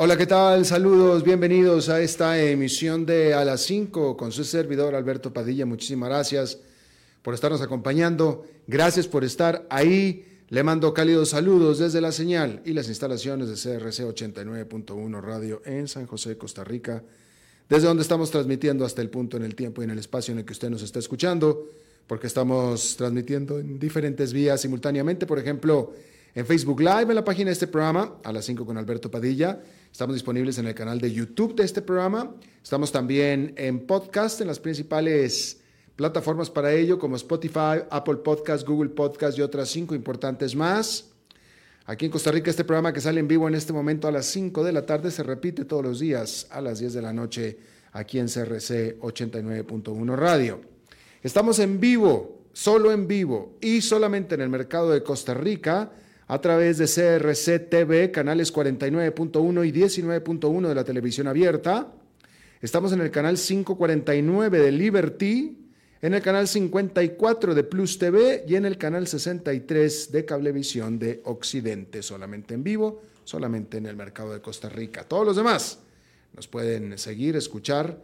[0.00, 0.64] Hola, ¿qué tal?
[0.64, 5.66] Saludos, bienvenidos a esta emisión de A las 5 con su servidor Alberto Padilla.
[5.66, 6.58] Muchísimas gracias
[7.20, 8.46] por estarnos acompañando.
[8.68, 10.24] Gracias por estar ahí.
[10.50, 15.88] Le mando cálidos saludos desde la señal y las instalaciones de CRC 89.1 Radio en
[15.88, 17.02] San José, Costa Rica,
[17.68, 20.38] desde donde estamos transmitiendo hasta el punto en el tiempo y en el espacio en
[20.38, 21.72] el que usted nos está escuchando,
[22.06, 25.92] porque estamos transmitiendo en diferentes vías simultáneamente, por ejemplo,
[26.38, 29.60] en Facebook Live, en la página de este programa, a las 5 con Alberto Padilla.
[29.90, 32.32] Estamos disponibles en el canal de YouTube de este programa.
[32.62, 35.58] Estamos también en podcast, en las principales
[35.96, 41.06] plataformas para ello, como Spotify, Apple Podcast, Google Podcast y otras cinco importantes más.
[41.86, 44.26] Aquí en Costa Rica, este programa que sale en vivo en este momento a las
[44.26, 47.58] 5 de la tarde se repite todos los días a las 10 de la noche
[47.90, 50.60] aquí en CRC 89.1 Radio.
[51.20, 55.90] Estamos en vivo, solo en vivo y solamente en el mercado de Costa Rica
[56.28, 61.90] a través de CRC TV, canales 49.1 y 19.1 de la televisión abierta.
[62.60, 65.58] Estamos en el canal 549 de Liberty,
[66.02, 71.22] en el canal 54 de Plus TV y en el canal 63 de Cablevisión de
[71.24, 75.04] Occidente, solamente en vivo, solamente en el mercado de Costa Rica.
[75.04, 75.78] Todos los demás
[76.36, 78.02] nos pueden seguir, escuchar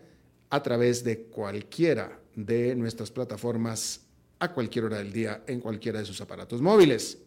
[0.49, 4.01] a través de cualquiera de nuestras plataformas
[4.39, 7.19] a cualquier hora del día en cualquiera de sus aparatos móviles.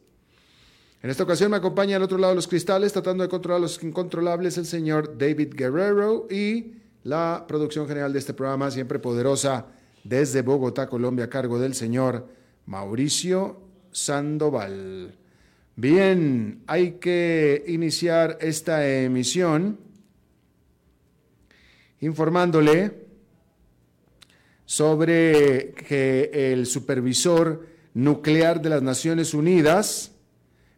[1.03, 3.81] En esta ocasión me acompaña al otro lado de los cristales, tratando de controlar los
[3.83, 9.67] incontrolables, el señor David Guerrero y la producción general de este programa, siempre poderosa,
[10.03, 12.27] desde Bogotá, Colombia, a cargo del señor
[12.65, 15.15] Mauricio Sandoval.
[15.75, 19.77] Bien, hay que iniciar esta emisión
[22.01, 23.05] informándole
[24.65, 30.16] sobre que el supervisor nuclear de las Naciones Unidas,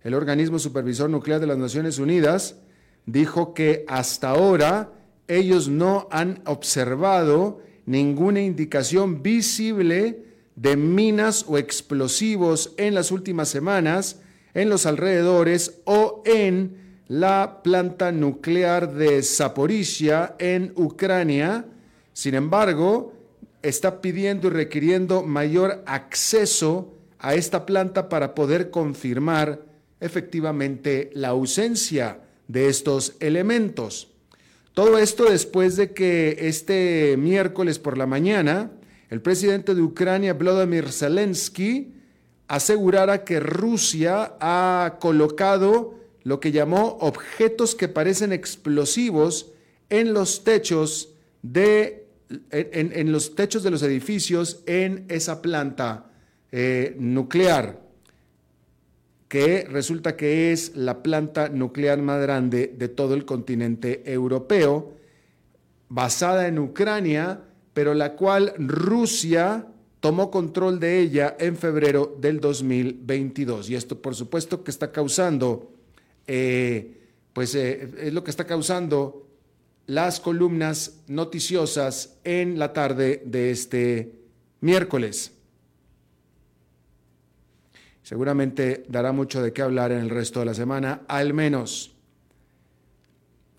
[0.03, 2.57] el organismo supervisor nuclear de las Naciones Unidas,
[3.05, 4.91] dijo que hasta ahora
[5.27, 14.21] ellos no han observado ninguna indicación visible de minas o explosivos en las últimas semanas
[14.53, 21.65] en los alrededores o en la planta nuclear de Zaporizhia en Ucrania.
[22.13, 23.13] Sin embargo,
[23.61, 29.61] está pidiendo y requiriendo mayor acceso a esta planta para poder confirmar
[29.99, 34.09] efectivamente la ausencia de estos elementos.
[34.73, 38.71] Todo esto después de que este miércoles por la mañana
[39.09, 41.93] el presidente de Ucrania, Vladimir Zelensky,
[42.47, 49.51] asegurara que Rusia ha colocado lo que llamó objetos que parecen explosivos
[49.89, 52.07] en los techos de,
[52.51, 56.11] en, los techos de los edificios en esa planta
[56.51, 57.79] eh, nuclear
[59.29, 64.95] que resulta que es la planta nuclear más grande de todo el continente europeo,
[65.87, 67.43] basada en Ucrania,
[67.73, 69.67] pero la cual Rusia
[69.99, 73.69] tomó control de ella en febrero del 2022.
[73.69, 75.73] Y esto, por supuesto, que está causando,
[76.25, 76.97] eh,
[77.31, 79.27] pues eh, es lo que está causando
[79.85, 84.11] las columnas noticiosas en la tarde de este
[84.61, 85.33] miércoles.
[88.09, 91.93] Seguramente dará mucho de qué hablar en el resto de la semana, al menos.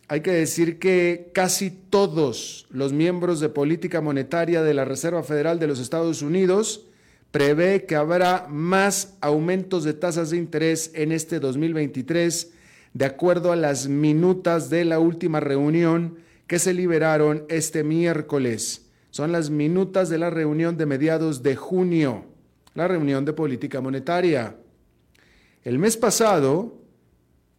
[0.09, 5.61] Hay que decir que casi todos los miembros de política monetaria de la Reserva Federal
[5.61, 6.85] de los Estados Unidos
[7.31, 12.51] prevé que habrá más aumentos de tasas de interés en este 2023,
[12.93, 16.19] de acuerdo a las minutas de la última reunión
[16.49, 18.87] que se liberaron este miércoles.
[19.13, 22.25] Son las minutas de la reunión de mediados de junio,
[22.75, 24.57] la reunión de política monetaria.
[25.65, 26.79] El mes pasado,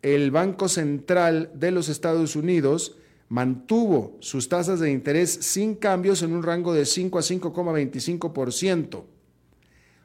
[0.01, 2.97] el Banco Central de los Estados Unidos
[3.29, 9.03] mantuvo sus tasas de interés sin cambios en un rango de 5 a 5,25%.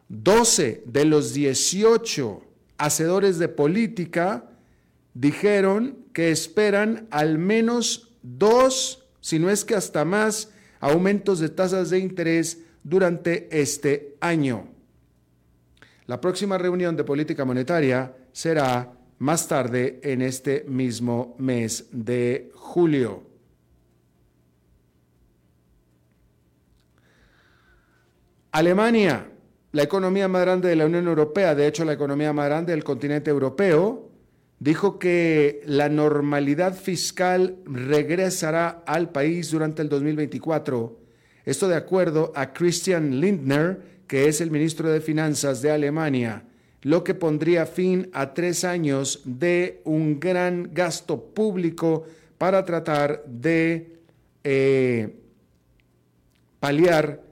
[0.08, 2.42] 12 de los 18
[2.78, 4.48] hacedores de política
[5.14, 11.90] dijeron que esperan al menos dos, si no es que hasta más, aumentos de tasas
[11.90, 14.75] de interés durante este año.
[16.06, 23.24] La próxima reunión de política monetaria será más tarde en este mismo mes de julio.
[28.52, 29.32] Alemania,
[29.72, 32.84] la economía más grande de la Unión Europea, de hecho la economía más grande del
[32.84, 34.08] continente europeo,
[34.60, 40.98] dijo que la normalidad fiscal regresará al país durante el 2024.
[41.44, 46.44] Esto de acuerdo a Christian Lindner, que es el ministro de Finanzas de Alemania
[46.86, 52.04] lo que pondría fin a tres años de un gran gasto público
[52.38, 53.98] para tratar de
[54.44, 55.16] eh,
[56.60, 57.24] paliar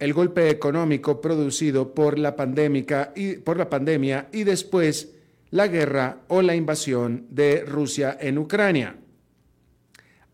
[0.00, 5.12] el golpe económico producido por la, por la pandemia y después
[5.50, 8.96] la guerra o la invasión de Rusia en Ucrania.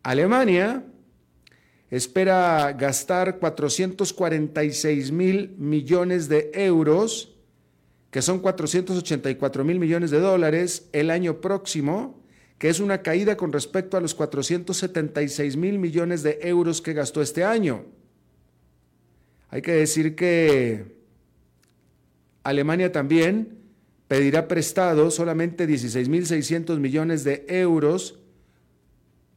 [0.05, 0.85] Alemania
[1.91, 7.35] espera gastar 446 mil millones de euros
[8.11, 12.23] que son 484 mil millones de dólares el año próximo,
[12.59, 17.21] que es una caída con respecto a los 476 mil millones de euros que gastó
[17.21, 17.85] este año.
[19.51, 20.97] Hay que decir que
[22.43, 23.59] Alemania también
[24.09, 28.19] pedirá prestado solamente 16 mil 600 millones de euros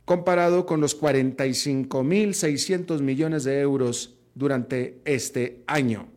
[0.05, 6.07] comparado con los 45 mil 600 millones de euros durante este año.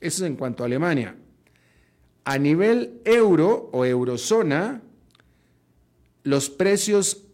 [0.00, 1.16] Eso es en cuanto a Alemania.
[2.24, 4.82] A nivel euro o eurozona,
[6.22, 7.24] los precios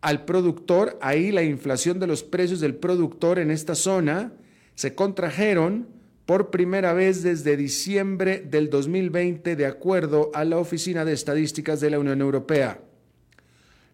[0.00, 4.32] al productor, ahí la inflación de los precios del productor en esta zona
[4.74, 5.88] se contrajeron
[6.24, 11.90] por primera vez desde diciembre del 2020 de acuerdo a la Oficina de Estadísticas de
[11.90, 12.80] la Unión Europea.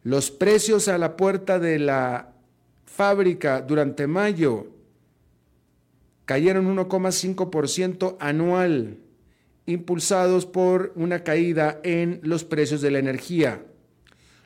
[0.04, 2.34] Los precios a la puerta de la
[2.84, 4.66] fábrica durante mayo
[6.26, 8.98] cayeron 1,5% anual,
[9.64, 13.64] impulsados por una caída en los precios de la energía.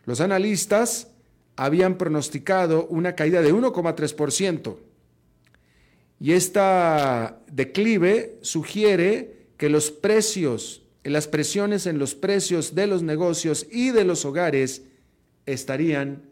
[0.06, 1.08] Los analistas
[1.56, 4.76] habían pronosticado una caída de 1,3%.
[6.20, 13.66] Y esta declive sugiere que los precios, las presiones en los precios de los negocios
[13.72, 14.82] y de los hogares
[15.52, 16.22] estarían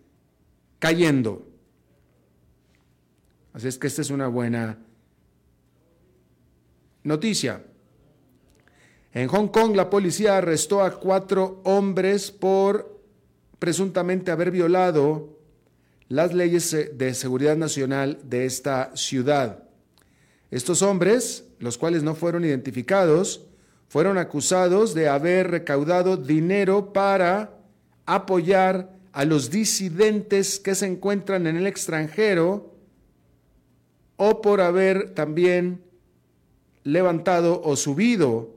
[0.78, 1.46] cayendo.
[3.52, 4.78] Así es que esta es una buena
[7.06, 7.62] Noticia.
[9.12, 13.00] En Hong Kong la policía arrestó a cuatro hombres por
[13.60, 15.38] presuntamente haber violado
[16.08, 19.68] las leyes de seguridad nacional de esta ciudad.
[20.50, 23.46] Estos hombres, los cuales no fueron identificados,
[23.86, 27.56] fueron acusados de haber recaudado dinero para
[28.04, 32.74] apoyar a los disidentes que se encuentran en el extranjero
[34.18, 35.82] o por haber también
[36.84, 38.54] levantado o subido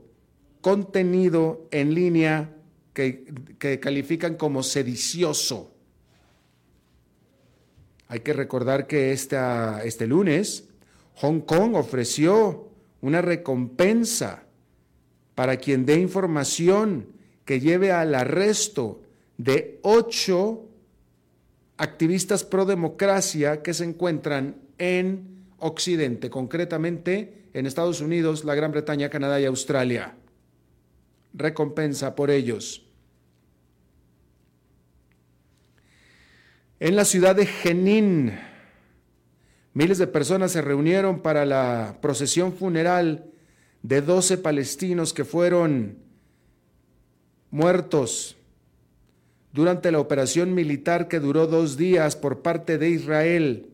[0.60, 2.54] contenido en línea
[2.92, 5.72] que, califican como sedicioso.
[8.08, 10.68] Hay que recordar que este lunes
[11.14, 12.68] Hong Kong ofreció
[13.00, 14.42] una recompensa
[15.34, 17.06] para quien dé información
[17.46, 19.00] que lleve al arresto
[19.44, 20.68] de ocho
[21.78, 29.08] activistas pro democracia que se encuentran en Occidente, concretamente en Estados Unidos, la Gran Bretaña,
[29.08, 30.14] Canadá y Australia.
[31.32, 32.84] Recompensa por ellos.
[36.78, 38.38] En la ciudad de Jenin,
[39.72, 43.30] miles de personas se reunieron para la procesión funeral
[43.82, 45.96] de 12 palestinos que fueron
[47.50, 48.36] muertos
[49.52, 53.70] durante la operación militar que duró dos días por parte de Israel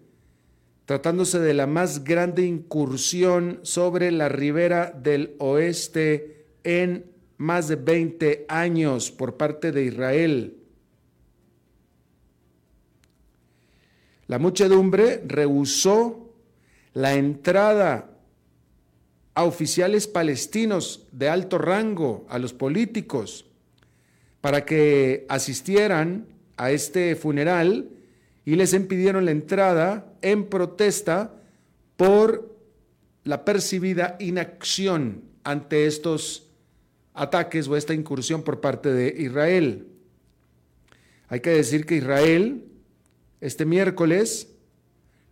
[0.86, 8.46] tratándose de la más grande incursión sobre la ribera del oeste en más de 20
[8.48, 10.56] años por parte de Israel.
[14.28, 16.32] La muchedumbre rehusó
[16.94, 18.10] la entrada
[19.34, 23.45] a oficiales palestinos de alto rango, a los políticos,
[24.46, 27.88] para que asistieran a este funeral
[28.44, 31.34] y les impidieron la entrada en protesta
[31.96, 32.56] por
[33.24, 36.46] la percibida inacción ante estos
[37.12, 39.88] ataques o esta incursión por parte de Israel.
[41.26, 42.66] Hay que decir que Israel
[43.40, 44.54] este miércoles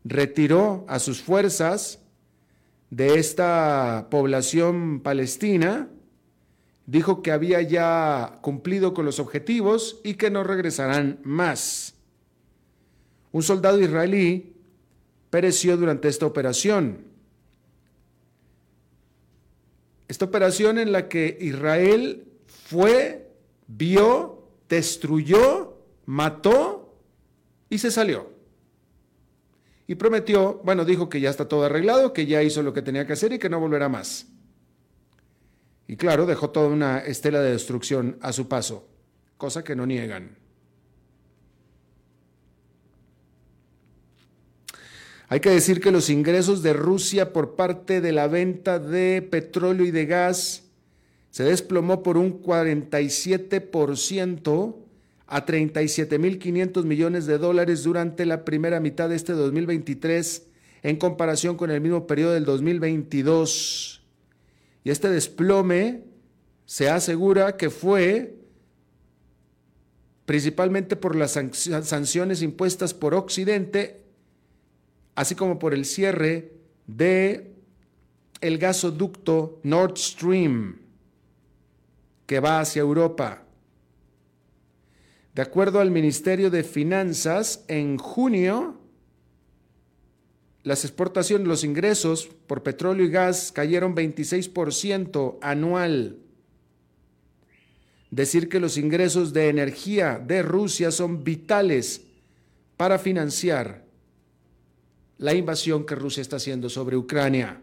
[0.02, 2.00] retiró a sus fuerzas
[2.90, 5.88] de esta población palestina,
[6.86, 11.94] dijo que había ya cumplido con los objetivos y que no regresarán más.
[13.32, 14.56] Un soldado israelí
[15.30, 17.04] pereció durante esta operación.
[20.06, 23.30] Esta operación en la que Israel fue,
[23.66, 26.96] vio, destruyó, mató
[27.70, 28.34] y se salió
[29.86, 33.06] y prometió, bueno, dijo que ya está todo arreglado, que ya hizo lo que tenía
[33.06, 34.26] que hacer y que no volverá más.
[35.86, 38.88] Y claro, dejó toda una estela de destrucción a su paso,
[39.36, 40.36] cosa que no niegan.
[45.28, 49.84] Hay que decir que los ingresos de Rusia por parte de la venta de petróleo
[49.86, 50.62] y de gas
[51.30, 54.76] se desplomó por un 47%
[55.26, 60.46] a 37.500 millones de dólares durante la primera mitad de este 2023
[60.84, 64.03] en comparación con el mismo periodo del 2022.
[64.84, 66.04] Y este desplome
[66.66, 68.36] se asegura que fue
[70.26, 74.02] principalmente por las sanciones impuestas por Occidente,
[75.14, 76.52] así como por el cierre
[76.86, 77.54] de
[78.40, 80.78] el gasoducto Nord Stream
[82.26, 83.42] que va hacia Europa.
[85.34, 88.83] De acuerdo al Ministerio de Finanzas, en junio
[90.64, 96.18] las exportaciones, los ingresos por petróleo y gas cayeron 26% anual.
[98.10, 102.02] Decir que los ingresos de energía de Rusia son vitales
[102.78, 103.84] para financiar
[105.18, 107.60] la invasión que Rusia está haciendo sobre Ucrania.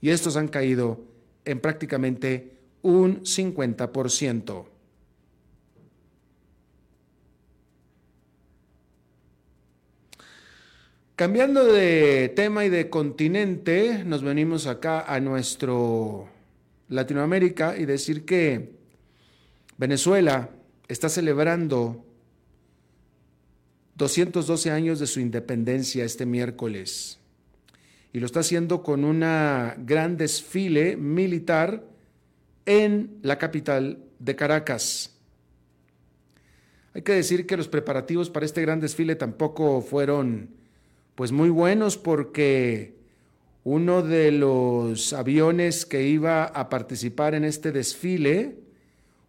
[0.00, 1.00] Y estos han caído
[1.44, 4.73] en prácticamente un 50%.
[11.16, 16.28] Cambiando de tema y de continente, nos venimos acá a nuestro
[16.88, 18.72] Latinoamérica y decir que
[19.76, 20.50] Venezuela
[20.88, 22.04] está celebrando
[23.94, 27.20] 212 años de su independencia este miércoles
[28.12, 31.84] y lo está haciendo con un gran desfile militar
[32.66, 35.16] en la capital de Caracas.
[36.92, 40.63] Hay que decir que los preparativos para este gran desfile tampoco fueron
[41.14, 42.94] pues muy buenos porque
[43.62, 48.58] uno de los aviones que iba a participar en este desfile,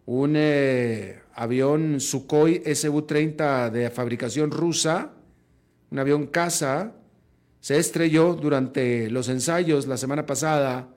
[0.04, 5.12] un eh, avión Sukhoi Su-30 de fabricación rusa,
[5.90, 6.92] un avión caza,
[7.60, 10.88] se estrelló durante los ensayos la semana pasada,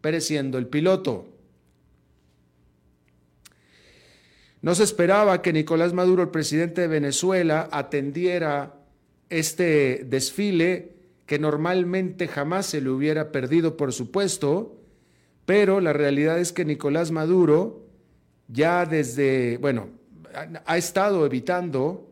[0.00, 1.28] pereciendo el piloto.
[4.62, 8.74] No se esperaba que Nicolás Maduro, el presidente de Venezuela, atendiera
[9.28, 10.92] este desfile
[11.26, 14.76] que normalmente jamás se le hubiera perdido, por supuesto,
[15.44, 17.82] pero la realidad es que Nicolás Maduro
[18.48, 19.88] ya desde, bueno,
[20.64, 22.08] ha estado evitando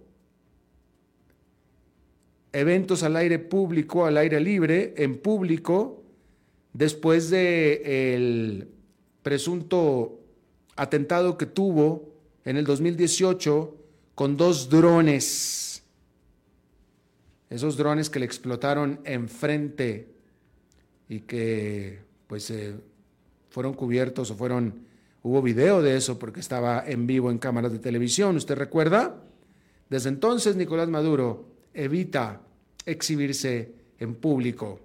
[2.52, 6.02] eventos al aire público, al aire libre, en público,
[6.72, 8.68] después de el
[9.22, 10.20] presunto
[10.76, 12.10] atentado que tuvo
[12.44, 13.76] en el 2018
[14.14, 15.63] con dos drones
[17.50, 20.08] esos drones que le explotaron enfrente
[21.08, 22.74] y que pues eh,
[23.50, 24.86] fueron cubiertos o fueron,
[25.22, 29.22] hubo video de eso porque estaba en vivo en cámaras de televisión, ¿usted recuerda?
[29.88, 32.40] Desde entonces Nicolás Maduro evita
[32.86, 34.80] exhibirse en público.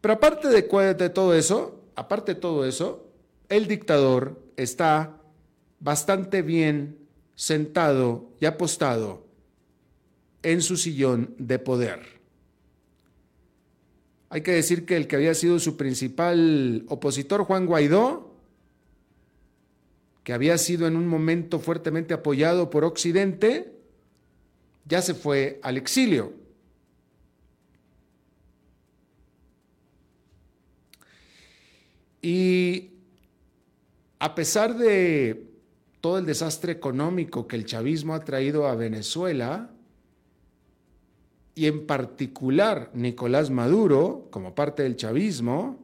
[0.00, 3.10] Pero aparte de, de todo eso, aparte de todo eso,
[3.48, 5.20] el dictador está
[5.80, 6.98] bastante bien
[7.34, 9.25] sentado y apostado
[10.46, 12.20] en su sillón de poder.
[14.28, 18.32] Hay que decir que el que había sido su principal opositor, Juan Guaidó,
[20.22, 23.72] que había sido en un momento fuertemente apoyado por Occidente,
[24.84, 26.32] ya se fue al exilio.
[32.22, 32.92] Y
[34.20, 35.44] a pesar de
[36.00, 39.72] todo el desastre económico que el chavismo ha traído a Venezuela,
[41.56, 45.78] y en particular Nicolás Maduro, como parte del chavismo,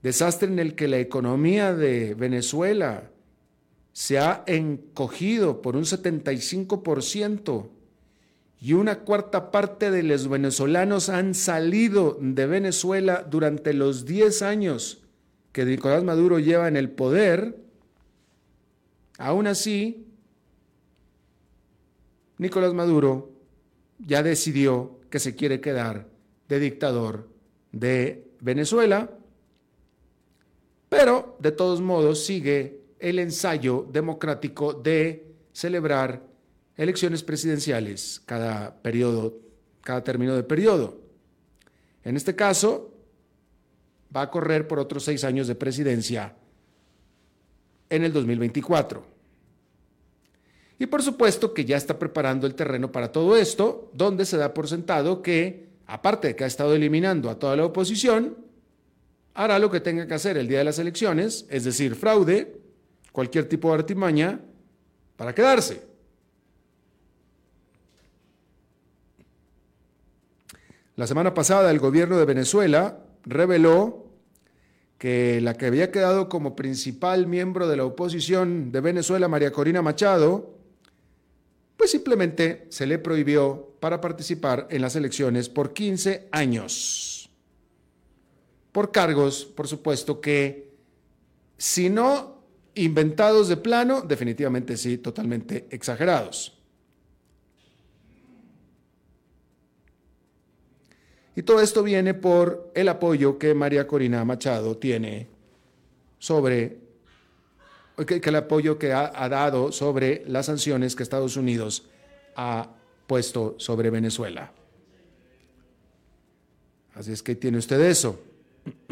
[0.00, 3.10] desastre en el que la economía de Venezuela
[3.92, 7.68] se ha encogido por un 75%
[8.60, 15.02] y una cuarta parte de los venezolanos han salido de Venezuela durante los 10 años
[15.50, 17.58] que Nicolás Maduro lleva en el poder,
[19.18, 20.13] aún así,
[22.38, 23.30] Nicolás Maduro
[23.98, 26.08] ya decidió que se quiere quedar
[26.48, 27.28] de dictador
[27.72, 29.10] de Venezuela,
[30.88, 36.22] pero de todos modos sigue el ensayo democrático de celebrar
[36.76, 39.38] elecciones presidenciales cada periodo,
[39.82, 41.00] cada término de periodo.
[42.02, 42.92] En este caso,
[44.14, 46.34] va a correr por otros seis años de presidencia
[47.90, 49.13] en el 2024.
[50.78, 54.52] Y por supuesto que ya está preparando el terreno para todo esto, donde se da
[54.52, 58.36] por sentado que, aparte de que ha estado eliminando a toda la oposición,
[59.34, 62.60] hará lo que tenga que hacer el día de las elecciones, es decir, fraude,
[63.12, 64.40] cualquier tipo de artimaña,
[65.16, 65.82] para quedarse.
[70.96, 74.06] La semana pasada el gobierno de Venezuela reveló
[74.98, 79.82] que la que había quedado como principal miembro de la oposición de Venezuela, María Corina
[79.82, 80.54] Machado,
[81.76, 87.30] pues simplemente se le prohibió para participar en las elecciones por 15 años.
[88.72, 90.72] Por cargos, por supuesto que,
[91.58, 92.42] si no
[92.74, 96.58] inventados de plano, definitivamente sí, totalmente exagerados.
[101.36, 105.28] Y todo esto viene por el apoyo que María Corina Machado tiene
[106.18, 106.78] sobre,
[108.06, 111.86] que, el apoyo que ha, ha dado sobre las sanciones que Estados Unidos
[112.36, 112.68] ha
[113.06, 114.52] puesto sobre Venezuela.
[116.94, 118.20] Así es que tiene usted eso.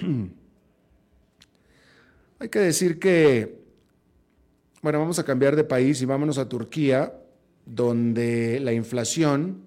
[2.38, 3.62] Hay que decir que,
[4.82, 7.14] bueno, vamos a cambiar de país y vámonos a Turquía,
[7.64, 9.62] donde la inflación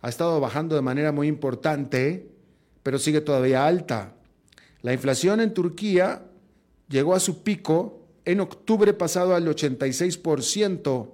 [0.00, 2.26] ha estado bajando de manera muy importante,
[2.82, 4.14] pero sigue todavía alta.
[4.82, 6.24] La inflación en Turquía
[6.88, 11.10] llegó a su pico en octubre pasado al 86%,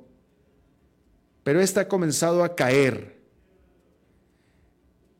[1.43, 3.19] pero esta ha comenzado a caer.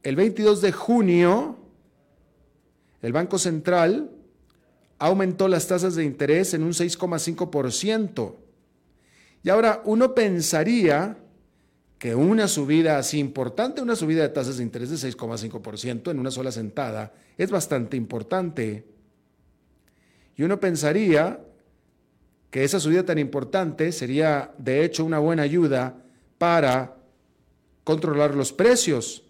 [0.03, 1.59] El 22 de junio,
[3.03, 4.11] el Banco Central
[4.99, 8.35] aumentó las tasas de interés en un 6,5%.
[9.43, 11.17] Y ahora uno pensaría
[11.99, 16.31] que una subida así importante, una subida de tasas de interés de 6,5% en una
[16.31, 18.85] sola sentada, es bastante importante.
[20.37, 21.41] Y uno pensaría
[22.51, 26.03] que esa subida tan importante sería de hecho una buena ayuda
[26.39, 26.97] para
[27.85, 29.25] controlar los precios.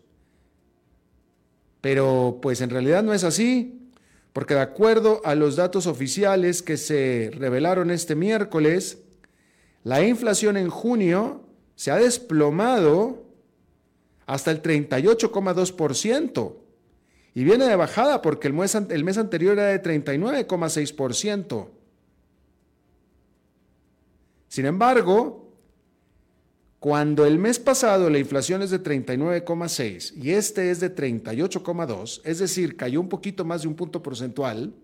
[1.80, 3.90] Pero pues en realidad no es así,
[4.32, 8.98] porque de acuerdo a los datos oficiales que se revelaron este miércoles,
[9.84, 13.24] la inflación en junio se ha desplomado
[14.26, 16.56] hasta el 38,2%
[17.34, 21.77] y viene de bajada porque el mes, el mes anterior era de 39,6%.
[24.48, 25.52] Sin embargo,
[26.80, 32.38] cuando el mes pasado la inflación es de 39,6 y este es de 38,2, es
[32.38, 34.74] decir, cayó un poquito más de un punto porcentual,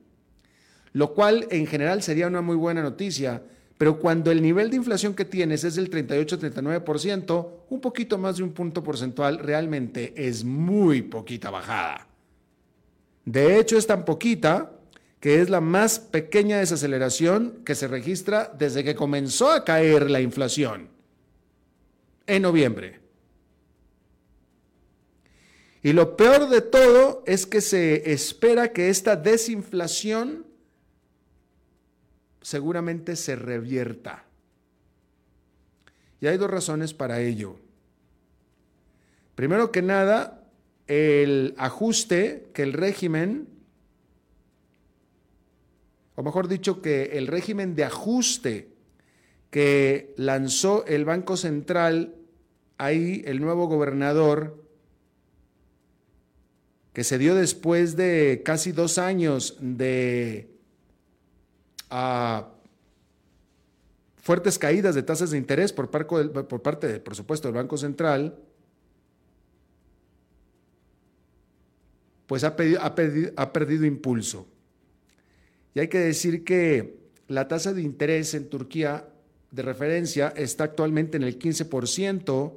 [0.93, 3.43] lo cual en general sería una muy buena noticia
[3.77, 8.45] pero cuando el nivel de inflación que tienes es del 38-39%, un poquito más de
[8.45, 12.07] un punto porcentual realmente es muy poquita bajada.
[13.25, 14.71] De hecho, es tan poquita
[15.25, 20.21] que es la más pequeña desaceleración que se registra desde que comenzó a caer la
[20.21, 20.91] inflación
[22.27, 23.01] en noviembre.
[25.83, 30.45] Y lo peor de todo es que se espera que esta desinflación
[32.43, 34.27] seguramente se revierta.
[36.21, 37.57] Y hay dos razones para ello.
[39.37, 40.45] Primero que nada,
[40.87, 43.54] el ajuste que el régimen,
[46.17, 48.69] o mejor dicho, que el régimen de ajuste
[49.51, 52.15] que lanzó el Banco Central,
[52.79, 54.63] ahí el nuevo gobernador,
[56.93, 60.51] que se dio después de casi dos años de
[61.91, 62.49] a
[64.17, 68.39] fuertes caídas de tasas de interés por, parte, por supuesto, del Banco Central,
[72.27, 72.95] pues ha, ha,
[73.37, 74.47] ha perdido impulso.
[75.75, 79.09] Y hay que decir que la tasa de interés en Turquía
[79.51, 82.53] de referencia está actualmente en el 15%,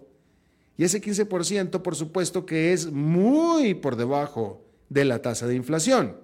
[0.78, 6.18] y ese 15% por supuesto que es muy por debajo de la tasa de inflación.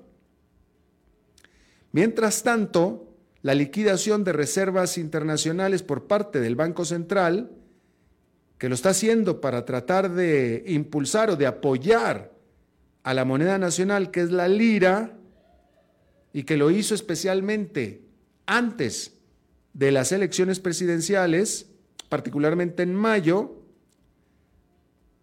[1.92, 3.08] Mientras tanto,
[3.42, 7.52] la liquidación de reservas internacionales por parte del Banco Central,
[8.58, 12.32] que lo está haciendo para tratar de impulsar o de apoyar
[13.04, 15.18] a la moneda nacional, que es la lira,
[16.34, 18.02] y que lo hizo especialmente
[18.46, 19.14] antes
[19.74, 21.68] de las elecciones presidenciales,
[22.10, 23.56] particularmente en mayo,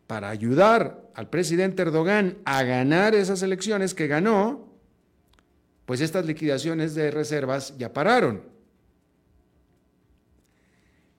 [0.06, 4.68] para ayudar al presidente Erdogan a ganar esas elecciones que ganó,
[5.86, 8.42] pues estas liquidaciones de reservas ya pararon.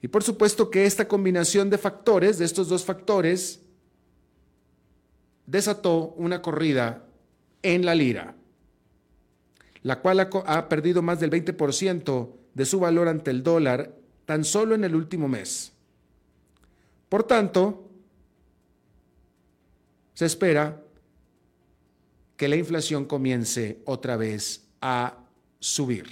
[0.02, 3.62] Y por supuesto que esta combinación de factores, de estos dos factores,
[5.46, 7.06] desató una corrida
[7.62, 8.36] en la lira,
[9.84, 14.76] la cual ha, perdido más del 20% de su valor ante el dólar tan solo
[14.76, 15.74] en el último mes.
[17.10, 17.90] Por tanto,
[20.14, 20.82] se espera
[22.38, 25.18] que la inflación comience otra vez a
[25.60, 26.06] subir.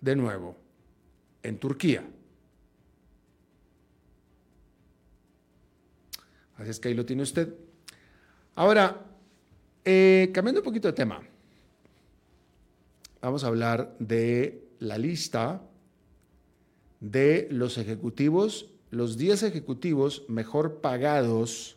[0.00, 0.56] De nuevo,
[1.42, 2.04] en Turquía.
[6.56, 7.54] Así es que ahí lo tiene usted.
[8.54, 9.04] Ahora,
[9.84, 11.20] eh, cambiando un poquito de tema,
[13.22, 15.62] vamos a hablar de la lista
[17.00, 21.76] de los ejecutivos, los 10 ejecutivos mejor pagados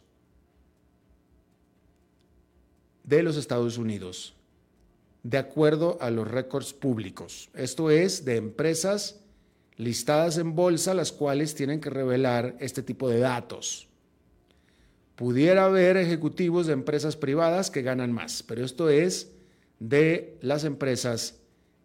[3.03, 4.35] de los Estados Unidos,
[5.21, 7.49] de acuerdo a los récords públicos.
[7.53, 9.21] Esto es de empresas
[9.77, 13.87] listadas en bolsa, las cuales tienen que revelar este tipo de datos.
[15.15, 19.34] Pudiera haber ejecutivos de empresas privadas que ganan más, pero esto es
[19.79, 21.39] de las empresas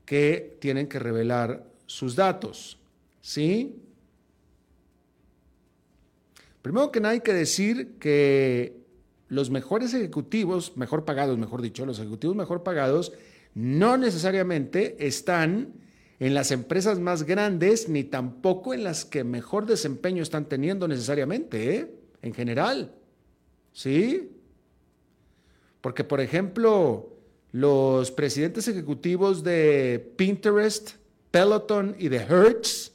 [0.04, 2.78] que tienen que revelar sus datos.
[3.20, 3.76] ¿Sí?
[6.62, 8.80] Primero que nada hay que decir que
[9.28, 13.12] los mejores ejecutivos, mejor pagados, mejor dicho, los ejecutivos mejor pagados,
[13.54, 15.72] no necesariamente están
[16.18, 21.76] en las empresas más grandes, ni tampoco en las que mejor desempeño están teniendo necesariamente,
[21.76, 21.94] ¿eh?
[22.20, 22.92] en general.
[23.72, 24.30] ¿Sí?
[25.80, 27.09] Porque, por ejemplo,
[27.52, 30.92] los presidentes ejecutivos de Pinterest,
[31.30, 32.92] Peloton y de Hertz,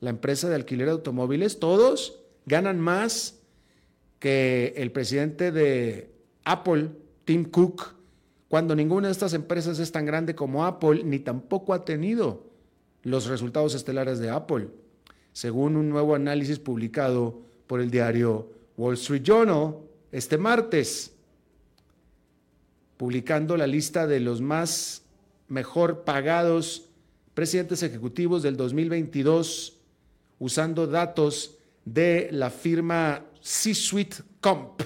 [0.00, 3.40] la empresa de alquiler de automóviles, todos ganan más
[4.18, 6.10] que el presidente de
[6.44, 6.90] Apple,
[7.24, 7.94] Tim Cook,
[8.48, 12.46] cuando ninguna de estas empresas es tan grande como Apple, ni tampoco ha tenido
[13.02, 14.68] los resultados estelares de Apple,
[15.32, 19.76] según un nuevo análisis publicado por el diario Wall Street Journal
[20.12, 21.15] este martes,
[22.96, 25.02] publicando la lista de los más
[25.48, 26.88] mejor pagados
[27.34, 29.76] presidentes ejecutivos del 2022,
[30.38, 34.80] usando datos de la firma C-Suite Comp,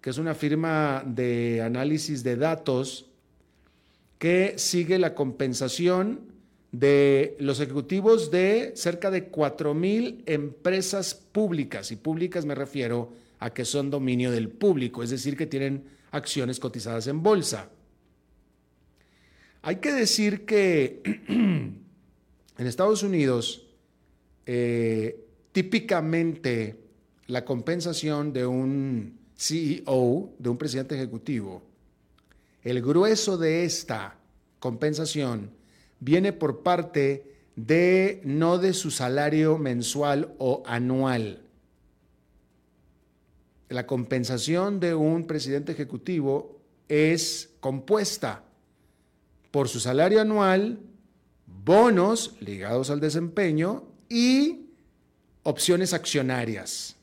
[0.00, 3.06] que es una firma de análisis de datos
[4.18, 6.20] que sigue la compensación
[6.72, 13.64] de los ejecutivos de cerca de 4.000 empresas públicas, y públicas me refiero a que
[13.64, 17.68] son dominio del público, es decir, que tienen acciones cotizadas en bolsa.
[19.62, 23.66] Hay que decir que en Estados Unidos,
[24.46, 26.76] eh, típicamente
[27.26, 31.62] la compensación de un CEO, de un presidente ejecutivo,
[32.62, 34.18] el grueso de esta
[34.58, 35.50] compensación
[36.00, 41.42] viene por parte de no de su salario mensual o anual.
[43.70, 48.42] La compensación de un presidente ejecutivo es compuesta
[49.52, 50.80] por su salario anual,
[51.46, 54.66] bonos ligados al desempeño y
[55.44, 56.96] opciones accionarias.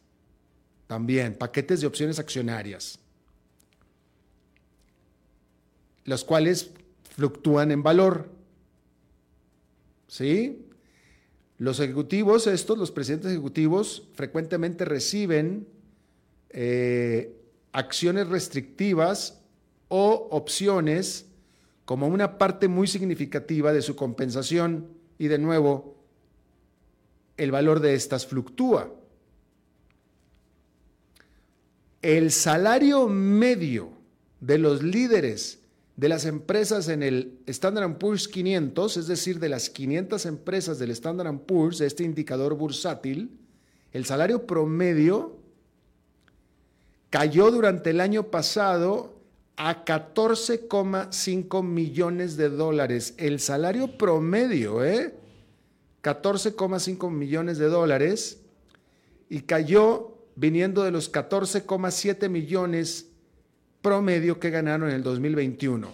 [0.88, 3.00] También paquetes de opciones accionarias,
[6.04, 6.72] los cuales
[7.16, 8.30] fluctúan en valor.
[10.10, 10.66] ¿Sí?
[11.60, 15.77] Los ejecutivos, estos, los presidentes ejecutivos, frecuentemente reciben
[16.50, 17.36] eh,
[17.72, 19.42] acciones restrictivas
[19.88, 21.26] o opciones
[21.86, 24.88] como una parte muy significativa de su compensación.
[25.18, 25.96] Y de nuevo,
[27.38, 28.94] el valor de estas fluctúa.
[32.02, 33.92] El salario medio
[34.40, 35.60] de los líderes
[35.96, 40.92] de las empresas en el Standard Poor's 500, es decir, de las 500 empresas del
[40.92, 43.40] Standard Poor's, este indicador bursátil,
[43.94, 45.38] el salario promedio
[47.18, 49.16] cayó durante el año pasado
[49.56, 53.16] a 14,5 millones de dólares.
[53.18, 55.16] El salario promedio, ¿eh?
[56.04, 58.38] 14,5 millones de dólares
[59.32, 63.08] y cayó viniendo de los 14,7 millones
[63.82, 65.90] promedio que ganaron en el 2021.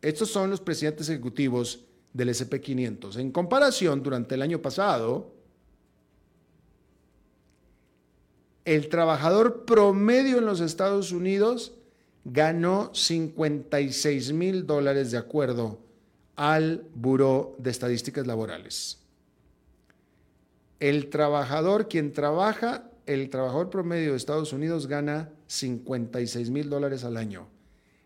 [0.00, 1.80] Estos son los presidentes ejecutivos
[2.12, 3.18] del SP500.
[3.18, 5.39] En comparación, durante el año pasado,
[8.64, 11.72] el trabajador promedio en los Estados Unidos
[12.24, 15.78] ganó 56 mil dólares de acuerdo
[16.36, 18.98] al Buró de Estadísticas Laborales.
[20.78, 27.16] El trabajador, quien trabaja, el trabajador promedio de Estados Unidos gana 56 mil dólares al
[27.16, 27.48] año.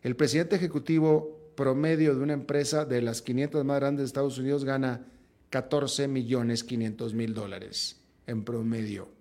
[0.02, 4.64] El presidente ejecutivo promedio de una empresa de las 500 más grandes de Estados Unidos
[4.64, 5.06] gana
[5.50, 9.13] 14 millones 500 mil dólares en promedio.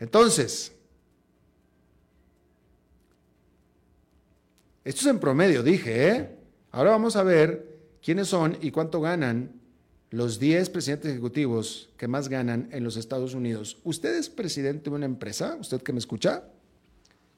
[0.00, 0.72] Entonces,
[4.82, 6.30] esto es en promedio, dije, ¿eh?
[6.72, 9.60] Ahora vamos a ver quiénes son y cuánto ganan
[10.10, 13.78] los 10 presidentes ejecutivos que más ganan en los Estados Unidos.
[13.84, 15.56] ¿Usted es presidente de una empresa?
[15.60, 16.44] ¿Usted que me escucha?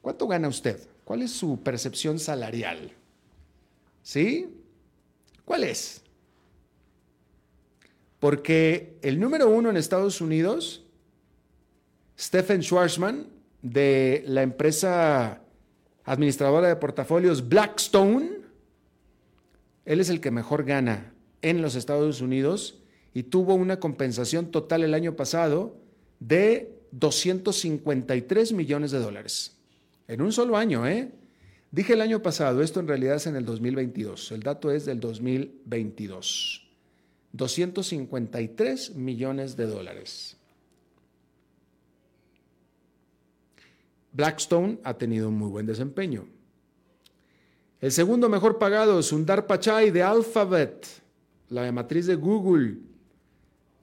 [0.00, 0.80] ¿Cuánto gana usted?
[1.04, 2.92] ¿Cuál es su percepción salarial?
[4.02, 4.48] ¿Sí?
[5.44, 6.02] ¿Cuál es?
[8.20, 10.81] Porque el número uno en Estados Unidos,
[12.22, 13.26] Stephen Schwarzman,
[13.62, 15.42] de la empresa
[16.04, 18.30] administradora de portafolios Blackstone,
[19.84, 22.78] él es el que mejor gana en los Estados Unidos
[23.12, 25.76] y tuvo una compensación total el año pasado
[26.20, 29.56] de 253 millones de dólares.
[30.06, 31.10] En un solo año, ¿eh?
[31.72, 35.00] Dije el año pasado, esto en realidad es en el 2022, el dato es del
[35.00, 36.68] 2022.
[37.32, 40.36] 253 millones de dólares.
[44.12, 46.26] Blackstone ha tenido un muy buen desempeño.
[47.80, 50.86] El segundo mejor pagado es Sundar Pichai de Alphabet,
[51.48, 52.76] la matriz de Google.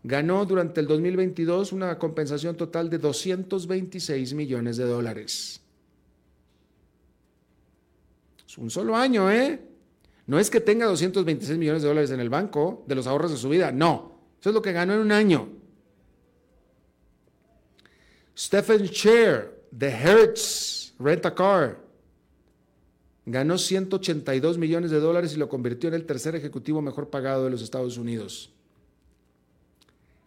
[0.04, 5.62] Ganó durante el 2022 una compensación total de 226 millones de dólares.
[8.48, 9.62] Es un solo año, ¿eh?
[10.28, 13.38] No es que tenga 226 millones de dólares en el banco de los ahorros de
[13.38, 14.20] su vida, no.
[14.40, 15.50] Eso es lo que ganó en un año.
[18.38, 21.90] Stephen Chair de Hertz Rent a Car
[23.26, 27.52] ganó 182 millones de dólares y lo convirtió en el tercer ejecutivo mejor pagado de
[27.52, 28.52] los Estados Unidos.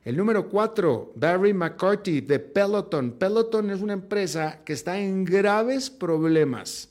[0.04, 3.12] El número 4, Barry McCarthy de Peloton.
[3.12, 6.90] Peloton es una empresa que está en graves problemas.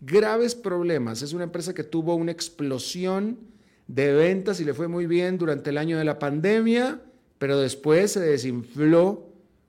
[0.00, 1.22] Graves problemas.
[1.22, 3.38] Es una empresa que tuvo una explosión
[3.86, 7.00] de ventas y le fue muy bien durante el año de la pandemia,
[7.38, 9.27] pero después se desinfló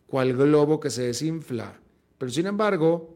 [0.09, 1.79] cual globo que se desinfla.
[2.17, 3.15] Pero sin embargo,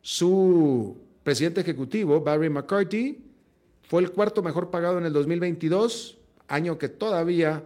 [0.00, 3.18] su presidente ejecutivo, Barry McCarthy,
[3.82, 7.64] fue el cuarto mejor pagado en el 2022, año que todavía,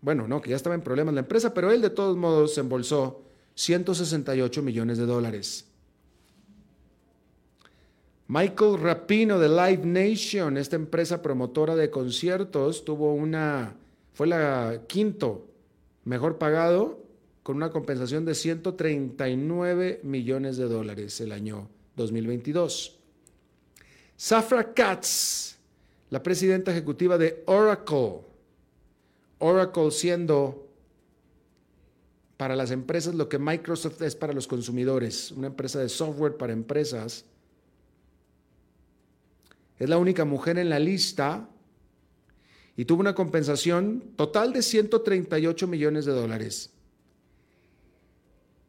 [0.00, 2.60] bueno, no, que ya estaba en problemas la empresa, pero él de todos modos se
[2.60, 3.22] embolsó
[3.54, 5.66] 168 millones de dólares.
[8.28, 13.74] Michael Rapino de Live Nation, esta empresa promotora de conciertos, tuvo una,
[14.12, 15.47] fue la quinto
[16.08, 17.04] mejor pagado
[17.42, 22.98] con una compensación de 139 millones de dólares el año 2022.
[24.16, 25.56] Safra Katz,
[26.10, 28.20] la presidenta ejecutiva de Oracle.
[29.38, 30.66] Oracle siendo
[32.38, 36.52] para las empresas lo que Microsoft es para los consumidores, una empresa de software para
[36.52, 37.26] empresas.
[39.78, 41.48] Es la única mujer en la lista
[42.78, 46.70] y tuvo una compensación total de 138 millones de dólares.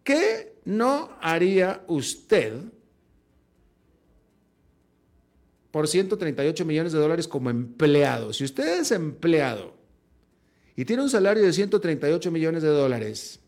[0.03, 2.53] ¿Qué no haría usted
[5.69, 8.33] por 138 millones de dólares como empleado?
[8.33, 9.75] Si usted es empleado
[10.75, 13.41] y tiene un salario de 138 millones de dólares,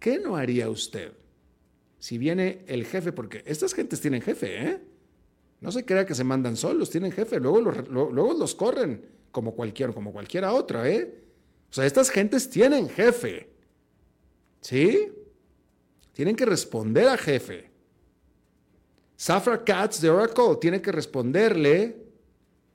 [0.00, 1.12] ¿qué no haría usted?
[2.00, 4.80] Si viene el jefe, porque estas gentes tienen jefe, ¿eh?
[5.60, 9.54] No se crea que se mandan solos, tienen jefe, luego los, luego los corren como,
[9.54, 11.22] cualquier, como cualquiera otra, ¿eh?
[11.70, 13.50] O sea, estas gentes tienen jefe,
[14.60, 15.12] ¿sí?
[16.12, 17.70] Tienen que responder a jefe.
[19.16, 21.96] Safra Katz de Oracle tiene que responderle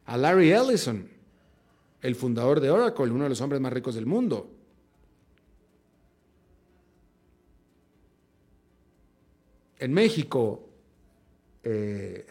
[0.06, 1.10] a Larry Ellison,
[2.02, 4.52] el fundador de Oracle, uno de los hombres más ricos del mundo.
[9.80, 10.70] En México,
[11.64, 12.26] eh,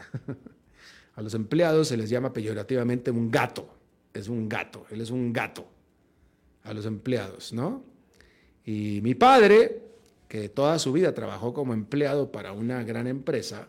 [1.15, 3.82] a los empleados se les llama peyorativamente un gato.
[4.15, 5.67] Es un gato, él es un gato
[6.65, 7.85] a los empleados, ¿no?
[8.65, 9.83] Y mi padre,
[10.29, 13.69] que toda su vida trabajó como empleado para una gran empresa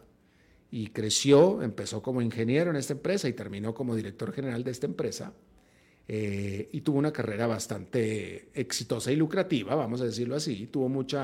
[0.69, 4.86] y creció, empezó como ingeniero en esta empresa y terminó como director general de esta
[4.86, 5.34] empresa.
[6.08, 10.67] Eh, y tuvo una carrera bastante exitosa y lucrativa, vamos a decirlo así.
[10.67, 11.21] Tuvo mucho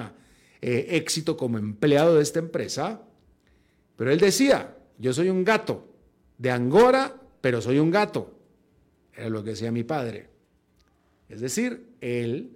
[0.61, 3.01] eh, éxito como empleado de esta empresa.
[3.95, 5.87] Pero él decía, yo soy un gato
[6.37, 8.38] de Angora, pero soy un gato.
[9.19, 10.29] Era lo que decía mi padre.
[11.27, 12.55] Es decir, él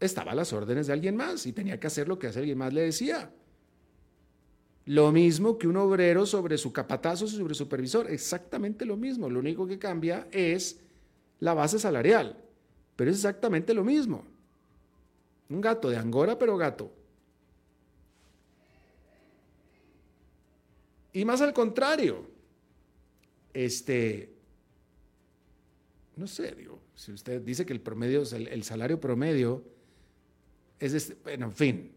[0.00, 2.72] estaba a las órdenes de alguien más y tenía que hacer lo que alguien más
[2.72, 3.30] le decía.
[4.86, 9.28] Lo mismo que un obrero sobre su capatazo, sobre su supervisor, exactamente lo mismo.
[9.28, 10.80] Lo único que cambia es
[11.40, 12.36] la base salarial,
[12.96, 14.24] pero es exactamente lo mismo.
[15.50, 16.90] Un gato de Angora, pero gato.
[21.12, 22.26] Y más al contrario,
[23.52, 24.32] este,
[26.16, 29.64] no sé, digo, si usted dice que el promedio, el, salario promedio
[30.78, 31.92] es, este, bueno, en fin,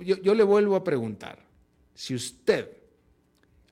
[0.00, 1.38] yo, yo le vuelvo a preguntar,
[1.94, 2.68] si usted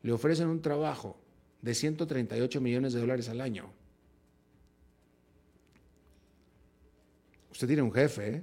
[0.03, 1.21] le ofrecen un trabajo
[1.61, 3.71] de 138 millones de dólares al año,
[7.51, 8.43] usted tiene un jefe ¿eh?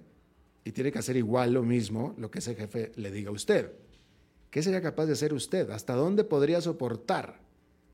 [0.64, 3.72] y tiene que hacer igual lo mismo lo que ese jefe le diga a usted.
[4.50, 5.70] ¿Qué sería capaz de hacer usted?
[5.70, 7.40] ¿Hasta dónde podría soportar?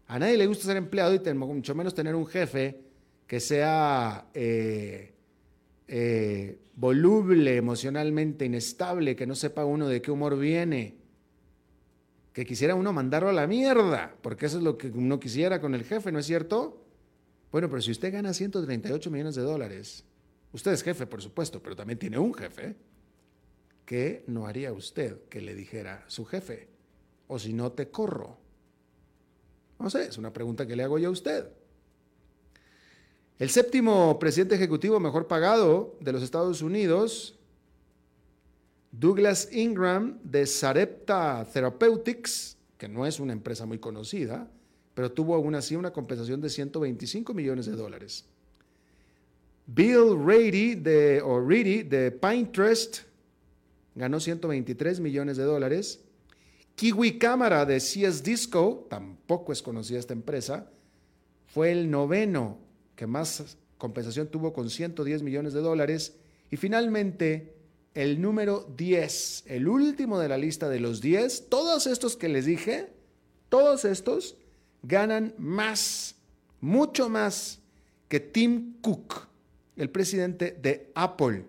[0.07, 2.79] A nadie le gusta ser empleado y mucho menos tener un jefe
[3.27, 5.13] que sea eh,
[5.87, 11.05] eh, voluble, emocionalmente inestable, que no sepa uno de qué humor viene
[12.35, 15.73] que quisiera uno mandarlo a la mierda, porque eso es lo que uno quisiera con
[15.73, 16.85] el jefe, ¿no es cierto?
[17.49, 20.03] Bueno, pero si usted gana 138 millones de dólares,
[20.51, 22.75] usted es jefe, por supuesto, pero también tiene un jefe,
[23.85, 26.67] ¿qué no haría usted que le dijera su jefe?
[27.27, 28.37] O si no, te corro.
[29.79, 31.47] No sé, es una pregunta que le hago yo a usted.
[33.37, 37.37] El séptimo presidente ejecutivo mejor pagado de los Estados Unidos
[38.93, 44.49] Douglas Ingram de Sarepta Therapeutics, que no es una empresa muy conocida,
[44.93, 48.23] pero tuvo aún así una compensación de 125 millones de dólares.
[49.67, 52.99] Bill Reedy de, o de Pinterest
[53.95, 55.99] ganó 123 millones de dólares.
[56.75, 60.71] Kiwi Cámara de CS Disco, tampoco es conocida esta empresa,
[61.47, 62.64] fue el noveno
[62.95, 66.15] que más compensación tuvo con 110 millones de dólares.
[66.49, 67.55] Y finalmente,
[67.93, 72.45] el número 10, el último de la lista de los 10, todos estos que les
[72.45, 72.89] dije,
[73.49, 74.37] todos estos
[74.83, 76.15] ganan más,
[76.61, 77.59] mucho más
[78.07, 79.27] que Tim Cook,
[79.75, 81.45] el presidente de Apple.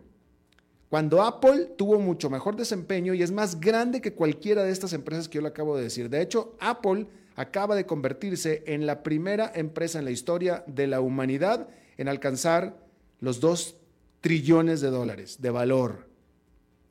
[0.89, 5.29] Cuando Apple tuvo mucho mejor desempeño y es más grande que cualquiera de estas empresas
[5.29, 6.09] que yo le acabo de decir.
[6.09, 11.01] De hecho, Apple acaba de convertirse en la primera empresa en la historia de la
[11.01, 12.77] humanidad en alcanzar
[13.21, 13.77] los 2
[14.21, 16.07] trillones de dólares de valor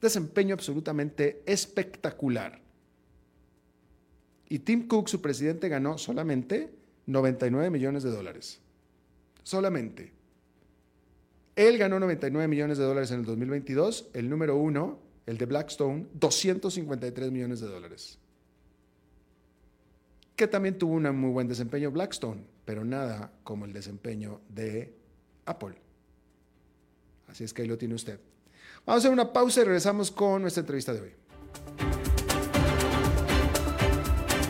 [0.06, 2.62] desempeño absolutamente espectacular.
[4.48, 6.72] Y Tim Cook, su presidente, ganó solamente
[7.08, 8.62] 99 millones de dólares.
[9.44, 10.14] Solamente.
[11.56, 14.10] Él ganó 99 millones de dólares en el 2022.
[14.14, 18.20] El número uno, el de Blackstone, 253 millones de dólares.
[20.36, 24.94] Que también tuvo un muy buen desempeño Blackstone, pero nada como el desempeño de
[25.46, 25.76] Apple.
[27.28, 28.20] Así es que ahí lo tiene usted.
[28.86, 31.12] Vamos a hacer una pausa y regresamos con nuestra entrevista de hoy.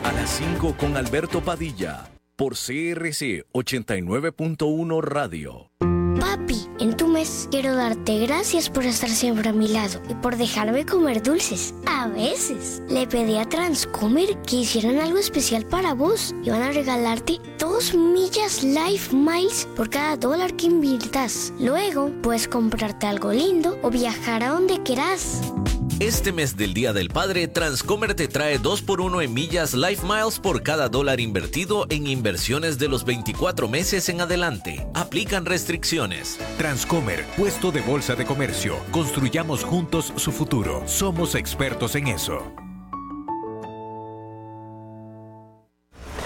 [0.04, 5.70] A las 5 con Alberto Padilla, por CRC 89.1 Radio.
[6.78, 10.84] En tu mes quiero darte gracias por estar siempre a mi lado y por dejarme
[10.84, 11.72] comer dulces.
[11.86, 16.34] A veces le pedí a Transcomer que hicieran algo especial para vos.
[16.44, 21.50] Iban a regalarte dos millas Life Miles por cada dólar que inviertas.
[21.58, 25.40] Luego puedes comprarte algo lindo o viajar a donde quieras.
[26.00, 30.62] Este mes del Día del Padre, Transcomer te trae 2x1 en millas Life Miles por
[30.62, 34.86] cada dólar invertido en inversiones de los 24 meses en adelante.
[34.92, 36.38] Aplican restricciones.
[36.58, 38.76] Transcomer, puesto de bolsa de comercio.
[38.90, 40.82] Construyamos juntos su futuro.
[40.86, 42.65] Somos expertos en eso.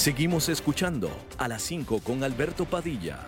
[0.00, 3.18] Seguimos escuchando a las 5 con Alberto Padilla.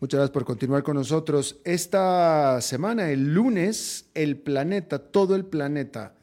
[0.00, 1.60] Muchas gracias por continuar con nosotros.
[1.62, 6.14] Esta semana, el lunes, el planeta, todo el planeta,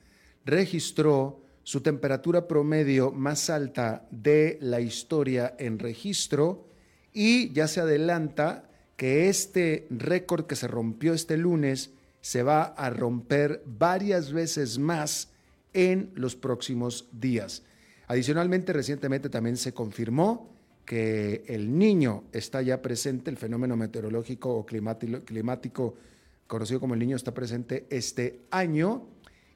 [0.45, 6.69] registró su temperatura promedio más alta de la historia en registro
[7.13, 8.67] y ya se adelanta
[8.97, 15.32] que este récord que se rompió este lunes se va a romper varias veces más
[15.73, 17.63] en los próximos días.
[18.07, 20.49] Adicionalmente, recientemente también se confirmó
[20.85, 25.95] que el niño está ya presente, el fenómeno meteorológico o climático,
[26.47, 29.07] conocido como el niño está presente este año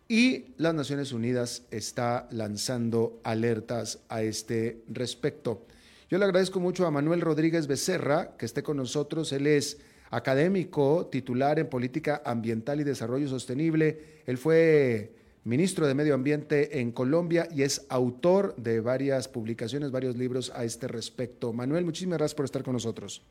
[0.08, 5.66] y las Naciones Unidas está lanzando alertas a este respecto.
[6.10, 9.34] Yo le agradezco mucho a Manuel Rodríguez Becerra que esté con nosotros.
[9.34, 9.78] Él es
[10.10, 14.22] académico titular en política ambiental y desarrollo sostenible.
[14.26, 15.17] Él fue
[15.48, 20.66] ministro de Medio Ambiente en Colombia y es autor de varias publicaciones, varios libros a
[20.66, 21.54] este respecto.
[21.54, 23.24] Manuel, muchísimas gracias por estar con nosotros.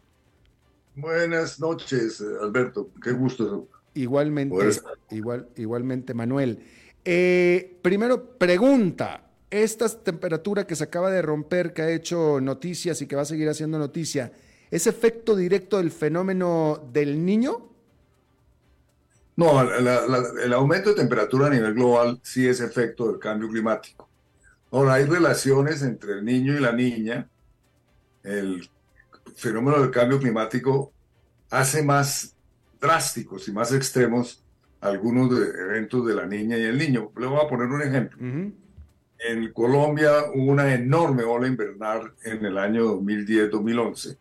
[0.94, 2.88] Buenas noches, Alberto.
[3.02, 3.68] Qué gusto.
[3.92, 4.56] Igualmente,
[5.10, 6.58] igual, igualmente, Manuel.
[7.04, 9.22] Eh, primero, pregunta.
[9.50, 13.26] Esta temperatura que se acaba de romper, que ha hecho noticias y que va a
[13.26, 14.32] seguir haciendo noticia,
[14.70, 17.75] ¿es efecto directo del fenómeno del niño?
[19.36, 24.08] No, el aumento de temperatura a nivel global sí es efecto del cambio climático.
[24.70, 27.28] Ahora, hay relaciones entre el niño y la niña.
[28.22, 28.68] El
[29.36, 30.92] fenómeno del cambio climático
[31.50, 32.34] hace más
[32.80, 34.42] drásticos y más extremos
[34.80, 37.12] algunos de eventos de la niña y el niño.
[37.16, 38.18] Le voy a poner un ejemplo.
[39.18, 44.16] En Colombia hubo una enorme ola invernal en el año 2010-2011.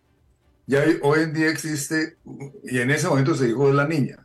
[0.68, 2.18] Ya hoy en día existe,
[2.63, 4.24] y en ese momento se dijo de la niña,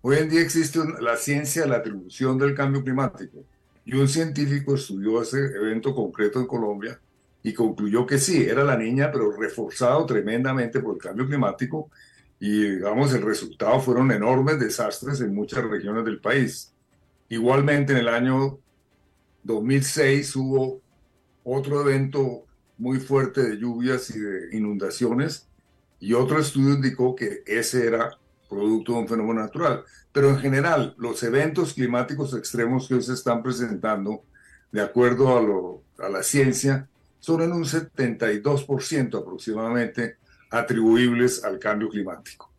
[0.00, 3.44] Hoy en día existe la ciencia de la atribución del cambio climático.
[3.84, 7.00] Y un científico estudió ese evento concreto en Colombia
[7.42, 11.90] y concluyó que sí, era la niña, pero reforzado tremendamente por el cambio climático.
[12.38, 16.72] Y digamos el resultado fueron enormes desastres en muchas regiones del país.
[17.28, 18.60] Igualmente en el año
[19.42, 20.80] 2006 hubo
[21.42, 22.44] otro evento
[22.76, 25.48] muy fuerte de lluvias y de inundaciones.
[25.98, 28.16] Y otro estudio indicó que ese era
[28.48, 29.84] producto de un fenómeno natural.
[30.12, 34.22] Pero en general, los eventos climáticos extremos que hoy se están presentando,
[34.72, 36.88] de acuerdo a, lo, a la ciencia,
[37.20, 40.16] son en un 72% aproximadamente
[40.50, 42.50] atribuibles al cambio climático.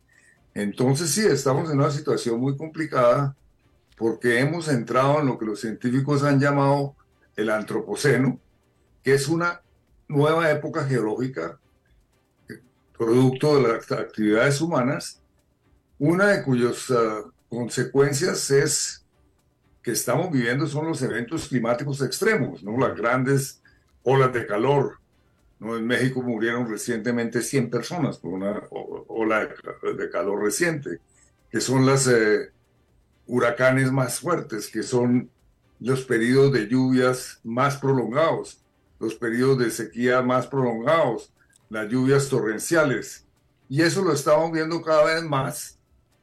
[0.54, 3.36] Entonces sí, estamos en una situación muy complicada
[3.96, 6.94] porque hemos entrado en lo que los científicos han llamado
[7.36, 8.38] el antropoceno,
[9.02, 9.60] que es una
[10.08, 11.58] nueva época geológica
[13.00, 15.22] producto de las actividades humanas
[16.00, 19.04] una de cuyas ah, consecuencias es
[19.82, 22.76] que estamos viviendo son los eventos climáticos extremos, ¿no?
[22.78, 23.62] Las grandes
[24.02, 24.98] olas de calor.
[25.58, 25.76] ¿no?
[25.76, 29.46] En México murieron recientemente 100 personas por una ola
[29.96, 31.00] de calor reciente,
[31.50, 32.50] que son los eh,
[33.26, 35.30] huracanes más fuertes, que son
[35.80, 38.62] los periodos de lluvias más prolongados,
[38.98, 41.30] los periodos de sequía más prolongados,
[41.68, 43.26] las lluvias torrenciales.
[43.68, 45.79] Y eso lo estamos viendo cada vez más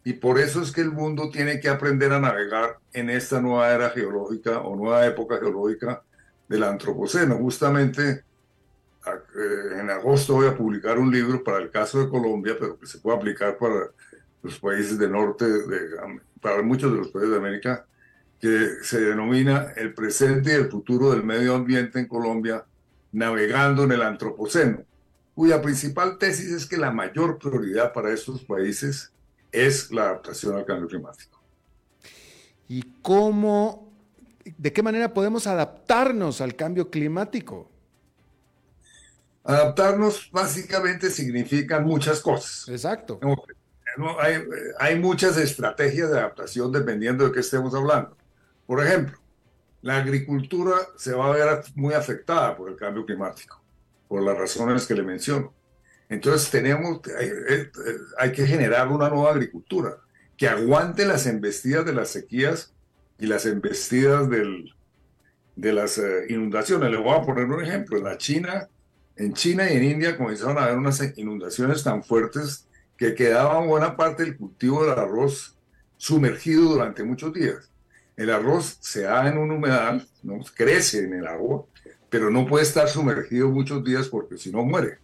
[0.08, 3.74] y por eso es que el mundo tiene que aprender a navegar en esta nueva
[3.74, 6.02] era geológica o nueva época geológica
[6.48, 7.36] del Antropoceno.
[7.36, 8.24] Justamente
[9.06, 12.86] eh, en agosto voy a publicar un libro para el caso de Colombia, pero que
[12.86, 13.88] se puede aplicar para
[14.44, 15.46] los países del norte,
[16.40, 17.86] para muchos de los países de América,
[18.40, 22.64] que se denomina El presente y el futuro del medio ambiente en Colombia,
[23.12, 24.86] navegando en el Antropoceno,
[25.36, 29.12] cuya principal tesis es que la mayor prioridad para estos países
[29.52, 31.42] es la adaptación al cambio climático.
[32.68, 33.92] ¿Y cómo,
[34.58, 37.70] de qué manera podemos adaptarnos al cambio climático?
[39.44, 42.68] Adaptarnos básicamente significan muchas cosas.
[42.68, 43.20] Exacto.
[44.20, 44.44] Hay,
[44.80, 48.16] hay muchas estrategias de adaptación dependiendo de qué estemos hablando.
[48.66, 49.18] Por ejemplo,
[49.82, 53.62] la agricultura se va a ver muy afectada por el cambio climático,
[54.08, 55.54] por las razones que le menciono.
[56.10, 57.02] Entonces tenemos,
[58.18, 59.98] hay, que generar una nueva agricultura
[60.38, 62.74] que aguante las embestidas de las sequías
[63.20, 64.74] y las embestidas del,
[65.56, 66.92] de las eh, inundaciones.
[66.92, 67.98] Les voy a poner un ejemplo.
[67.98, 68.70] En la China,
[69.18, 73.98] en China y en India comenzaron a haber unas inundaciones tan fuertes que quedaba buena
[73.98, 75.58] parte del cultivo del arroz
[75.98, 77.70] sumergido durante muchos días.
[78.16, 80.40] El arroz se da en un humedal, ¿no?
[80.56, 81.66] crece en el agua,
[82.10, 85.00] pero no puede estar sumergido muchos días porque si no muere.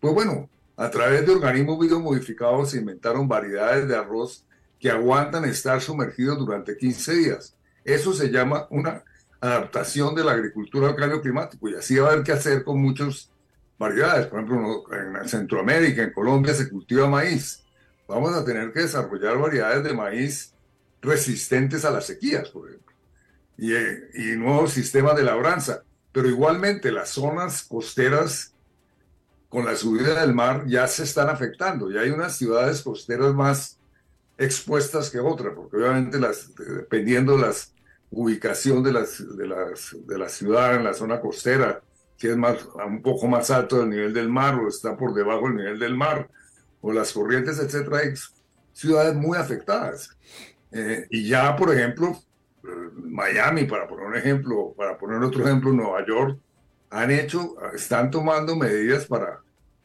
[0.00, 4.46] Pues bueno, a través de organismos biomodificados se inventaron variedades de arroz
[4.78, 7.54] que aguantan estar sumergidos durante 15 días.
[7.84, 9.04] Eso se llama una
[9.40, 12.80] adaptación de la agricultura al cambio climático y así va a haber que hacer con
[12.80, 13.30] muchas
[13.78, 14.26] variedades.
[14.26, 17.62] Por ejemplo, en Centroamérica, en Colombia se cultiva maíz.
[18.08, 20.54] Vamos a tener que desarrollar variedades de maíz
[21.02, 22.94] resistentes a las sequías, por ejemplo.
[23.58, 23.74] y,
[24.32, 25.82] y nuevos sistemas de labranza.
[26.12, 28.49] Pero igualmente las zonas costeras
[29.50, 31.90] con la subida del mar ya se están afectando.
[31.90, 33.78] Ya hay unas ciudades costeras más
[34.38, 37.52] expuestas que otras, porque obviamente las, dependiendo de la
[38.12, 41.82] ubicación de, las, de, las, de la ciudad en la zona costera,
[42.16, 45.48] que es más, un poco más alto del nivel del mar o está por debajo
[45.48, 46.30] del nivel del mar,
[46.80, 48.14] o las corrientes, etcétera, hay
[48.72, 50.16] ciudades muy afectadas.
[50.70, 52.16] Eh, y ya, por ejemplo,
[52.94, 56.38] Miami, para poner un ejemplo, para poner otro ejemplo, Nueva York,
[56.90, 59.40] han hecho, están tomando medidas para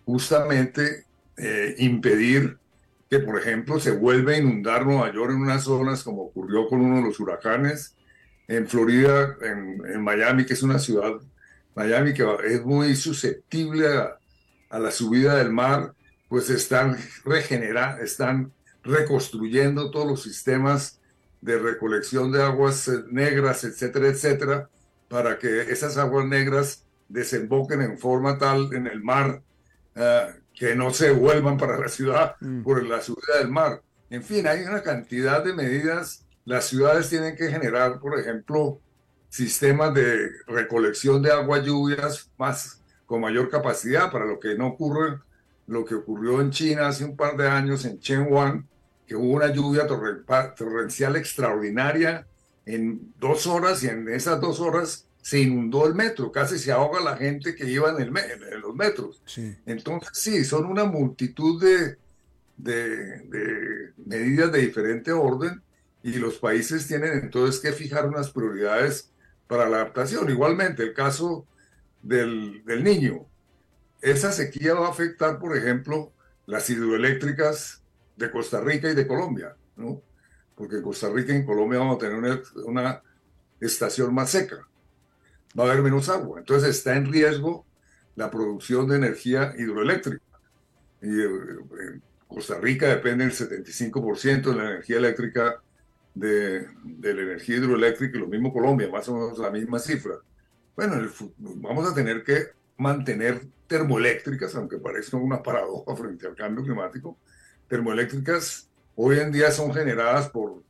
[0.05, 1.05] justamente
[1.37, 2.57] eh, impedir
[3.09, 6.81] que, por ejemplo, se vuelva a inundar Nueva York en unas zonas como ocurrió con
[6.81, 7.95] uno de los huracanes,
[8.47, 11.13] en Florida, en, Miami, que es una ciudad,
[11.75, 14.19] Miami que es muy susceptible a,
[14.69, 15.93] a la subida del mar,
[16.27, 18.51] pues están regenerando, están
[18.83, 20.99] reconstruyendo todos los sistemas
[21.41, 24.69] de recolección de aguas eh, negras, etcétera, etcétera,
[25.07, 29.41] para que esas aguas negras desemboquen en forma tal en el mar
[29.95, 32.63] eh, que no se vuelvan para la ciudad mm.
[32.63, 33.81] por la subida del mar.
[34.09, 36.25] En fin, hay una cantidad de medidas.
[36.45, 38.79] Las ciudades tienen que generar, por ejemplo,
[39.29, 45.19] sistemas de recolección de agua lluvias más con mayor capacidad para lo que no ocurre
[45.67, 48.67] lo que ocurrió en China hace un par de años en Chenghuang,
[49.07, 52.27] que hubo una lluvia torrencial extraordinaria
[52.65, 57.01] en dos horas y en esas dos horas se inundó el metro, casi se ahoga
[57.01, 59.23] la gente que iba en, el, en los metros.
[59.65, 61.97] Entonces, sí, son una multitud de,
[62.57, 65.63] de, medidas de diferente orden
[66.03, 69.09] y los países tienen entonces que fijar unas prioridades
[69.47, 70.29] para la adaptación.
[70.29, 71.47] Igualmente, el caso
[72.03, 73.25] del, del niño.
[74.03, 76.13] Esa sequía va a afectar, por ejemplo,
[76.45, 77.81] las hidroeléctricas
[78.15, 80.03] de Costa Rica y de Colombia, ¿no?
[80.53, 83.01] Porque en Costa Rica y en Colombia vamos a tener una, una
[83.59, 84.67] estación más seca
[85.57, 86.39] va a haber menos agua.
[86.39, 87.65] Entonces está en riesgo
[88.15, 90.23] la producción de energía hidroeléctrica.
[91.01, 95.61] Y eh, Costa Rica depende del 75% de la energía eléctrica
[96.13, 100.15] de, de, la energía hidroeléctrica y lo mismo Colombia, más o menos la misma cifra.
[100.75, 100.95] Bueno,
[101.37, 102.47] vamos a tener que
[102.77, 107.17] mantener termoeléctricas, aunque parezca una paradoja frente al cambio climático.
[107.67, 110.61] Termoeléctricas hoy en día son generadas por,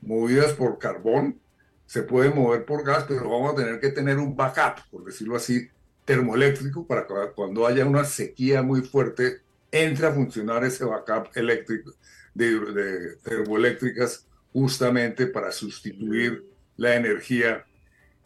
[0.00, 1.40] movidas por carbón
[1.86, 5.36] se puede mover por gas, pero vamos a tener que tener un backup, por decirlo
[5.36, 5.68] así,
[6.04, 11.92] termoeléctrico para cuando haya una sequía muy fuerte entre a funcionar ese backup eléctrico
[12.34, 16.44] de, termoeléctricas justamente para sustituir
[16.76, 17.64] la energía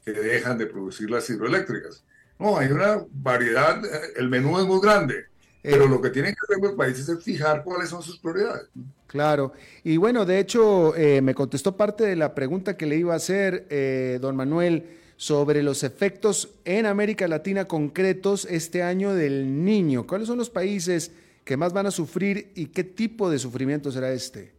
[0.05, 2.05] que dejan de producir las hidroeléctricas.
[2.39, 3.81] No, hay una variedad,
[4.17, 5.27] el menú es muy grande,
[5.69, 8.69] pero lo que tienen que hacer los países es fijar cuáles son sus prioridades.
[9.09, 9.53] Claro.
[9.83, 13.17] Y bueno, de hecho, eh, me contestó parte de la pregunta que le iba a
[13.17, 14.87] hacer, eh, don Manuel,
[15.17, 20.07] sobre los efectos en América Latina concretos este año del niño.
[20.07, 21.11] ¿Cuáles son los países
[21.45, 24.55] que más van a sufrir y qué tipo de sufrimiento será este?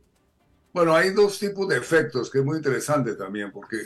[0.73, 3.77] Bueno, hay dos tipos de efectos que es muy interesante también, porque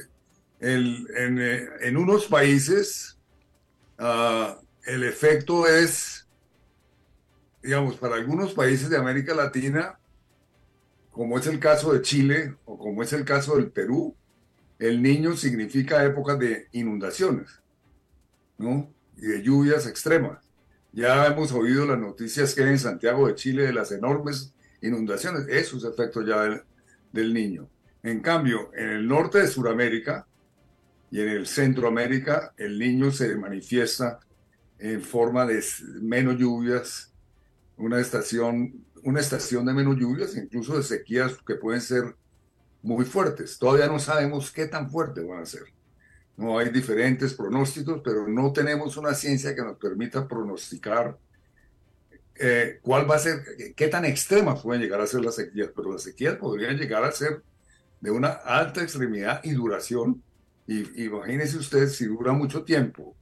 [0.60, 3.18] el, en, eh, en, unos países
[4.00, 4.56] uh,
[4.86, 6.21] el efecto es
[7.62, 10.00] digamos, para algunos países de América Latina,
[11.12, 14.16] como es el caso de Chile o como es el caso del Perú,
[14.80, 17.62] el niño significa épocas de inundaciones,
[18.58, 18.92] ¿no?
[19.18, 20.40] Y de lluvias extremas.
[20.92, 25.48] Ya hemos oído las noticias que hay en Santiago de Chile de las enormes inundaciones.
[25.48, 26.64] Eso es efecto ya del,
[27.12, 27.70] del niño.
[28.04, 30.26] En cambio, en el norte de Sudamérica
[31.12, 34.20] y en el Centroamérica, el niño se manifiesta
[34.80, 35.64] en forma de
[36.02, 37.11] menos lluvias,
[37.82, 42.16] una estación, una estación de menos lluvias, incluso de sequías que pueden ser
[42.82, 43.58] muy fuertes.
[43.58, 45.64] Todavía no sabemos qué tan fuertes van a ser.
[46.38, 51.18] No hay diferentes pronósticos, pero no tenemos una ciencia que nos permita pronosticar
[52.36, 53.44] eh, cuál va a ser,
[53.76, 55.70] qué tan extremas pueden llegar a ser las sequías.
[55.76, 57.44] Pero las sequías podrían llegar a ser
[58.00, 60.24] de una alta extremidad y duración.
[60.68, 63.16] Y imagínese usted si dura mucho tiempo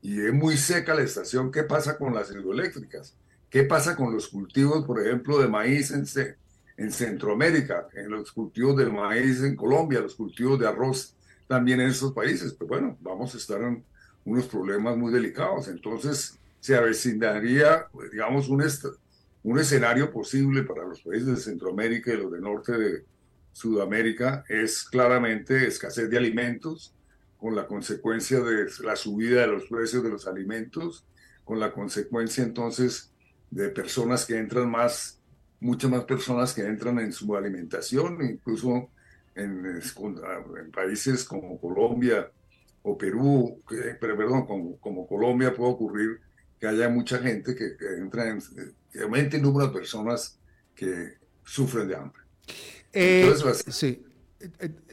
[0.00, 3.16] y es muy seca la estación, ¿qué pasa con las hidroeléctricas?
[3.50, 6.04] ¿Qué pasa con los cultivos, por ejemplo, de maíz en,
[6.76, 11.14] en Centroamérica, en los cultivos de maíz en Colombia, los cultivos de arroz
[11.46, 12.52] también en esos países?
[12.52, 13.82] Pues bueno, vamos a estar en
[14.24, 15.68] unos problemas muy delicados.
[15.68, 18.62] Entonces, se avecinaría, pues, digamos, un,
[19.44, 23.04] un escenario posible para los países de Centroamérica y los de norte de
[23.52, 26.94] Sudamérica es claramente escasez de alimentos,
[27.38, 31.04] con la consecuencia de la subida de los precios de los alimentos,
[31.44, 33.12] con la consecuencia entonces
[33.50, 35.18] de personas que entran más,
[35.60, 38.90] muchas más personas que entran en su alimentación, incluso
[39.34, 39.80] en,
[40.72, 42.30] países como Colombia
[42.82, 43.62] o Perú,
[44.00, 46.20] pero, perdón, como, como, Colombia puede ocurrir
[46.58, 48.40] que haya mucha gente que, entra en,
[48.92, 50.38] que aumente el número de personas
[50.74, 52.22] que sufren de hambre.
[52.92, 53.32] Eh,
[53.68, 54.04] sí.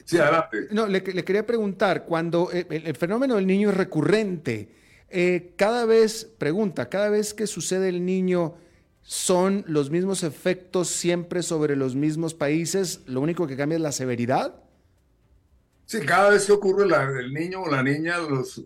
[0.06, 0.68] Sí, adelante.
[0.72, 4.70] No, le, quería preguntar, cuando eh, el, fenómeno del niño es recurrente,
[5.18, 8.55] eh, cada vez, pregunta, cada vez que sucede el niño,
[9.01, 12.99] ¿son los mismos efectos siempre sobre los mismos países?
[13.05, 14.61] ¿Lo único que cambia es la severidad?
[15.86, 18.61] Sí, cada vez que ocurre el niño o la niña, los,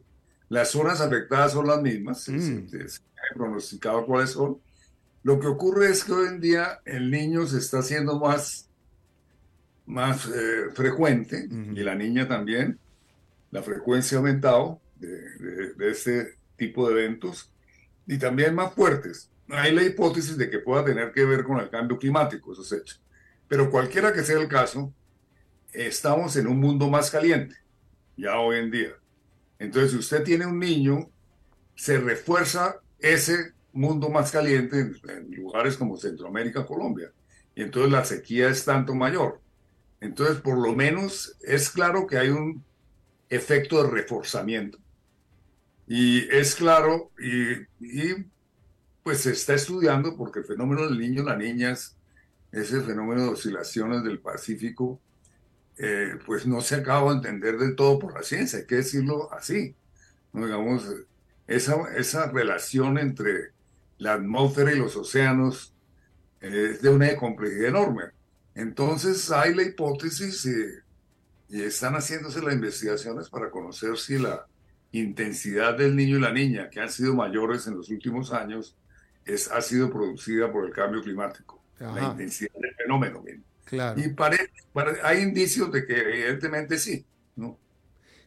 [0.48, 2.28] las zonas afectadas son las mismas.
[2.28, 2.66] Mm.
[3.36, 4.58] pronosticado cuáles son.
[5.22, 8.68] Lo que ocurre es que hoy en día el niño se está haciendo más,
[9.86, 12.80] más eh, frecuente y la niña también.
[13.52, 17.52] La frecuencia ha aumentado de, de, este tipo de eventos
[18.06, 19.32] y también más fuertes.
[19.50, 23.02] Hay la hipótesis de que pueda tener que ver con el cambio climático, esos hechos.
[23.48, 24.94] Pero cualquiera que sea el caso,
[25.74, 27.56] estamos en un mundo más caliente,
[28.16, 28.92] ya hoy en día.
[29.58, 31.10] Entonces, si usted tiene un niño,
[31.76, 37.12] se refuerza ese mundo más caliente en, lugares como Centroamérica, Colombia.
[37.56, 39.42] Y entonces la sequía es tanto mayor.
[40.00, 42.64] Entonces, por lo menos es claro que hay un
[43.30, 44.78] efecto de reforzamiento.
[45.90, 48.14] Y es claro, y,
[49.02, 51.98] pues se está estudiando porque el fenómeno del niño, la niña, es
[52.52, 55.02] ese fenómeno de oscilaciones del Pacífico,
[55.78, 59.34] eh, pues no se acaba de entender del todo por la ciencia, hay que decirlo
[59.34, 59.76] así.
[60.32, 60.46] ¿no?
[60.46, 60.88] Digamos,
[61.48, 63.54] esa, esa relación entre
[63.98, 65.74] la atmósfera y los océanos
[66.40, 68.04] es de una complejidad enorme.
[68.54, 74.46] Entonces hay la hipótesis y, y, están haciéndose las investigaciones para conocer si la
[74.92, 78.76] intensidad del niño y la niña, que han sido mayores en los últimos años,
[79.26, 83.24] es, ha sido producida por el cambio climático, la intensidad del fenómeno.
[83.66, 84.00] Claro.
[84.00, 84.16] Y
[85.04, 87.06] hay indicios de que evidentemente sí.
[87.36, 87.58] ¿no?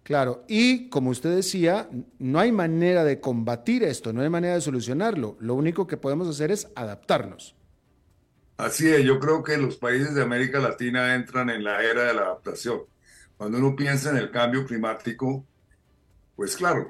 [0.05, 1.89] Claro, y como usted decía,
[2.19, 5.37] no hay manera de combatir esto, no hay manera de solucionarlo.
[5.41, 7.57] Lo único que podemos hacer es adaptarnos.
[8.57, 12.15] Así es, yo creo que los países de América Latina entran en la era de
[12.15, 12.83] la adaptación.
[13.37, 15.45] Cuando uno piensa en el cambio climático,
[16.37, 16.89] pues claro,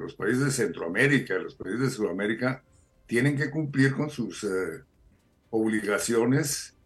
[0.00, 2.62] los países de Centroamérica, los países de Sudamérica,
[3.06, 4.82] tienen que cumplir con sus eh,
[5.50, 6.76] obligaciones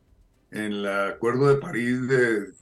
[0.51, 2.61] en el Acuerdo de París de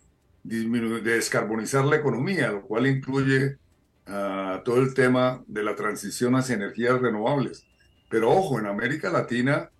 [0.48, 3.58] de descarbonizar la economía, lo cual incluye
[4.06, 7.66] ah, todo el tema de la transición hacia energías renovables.
[8.08, 9.70] Pero ojo, en América Latina,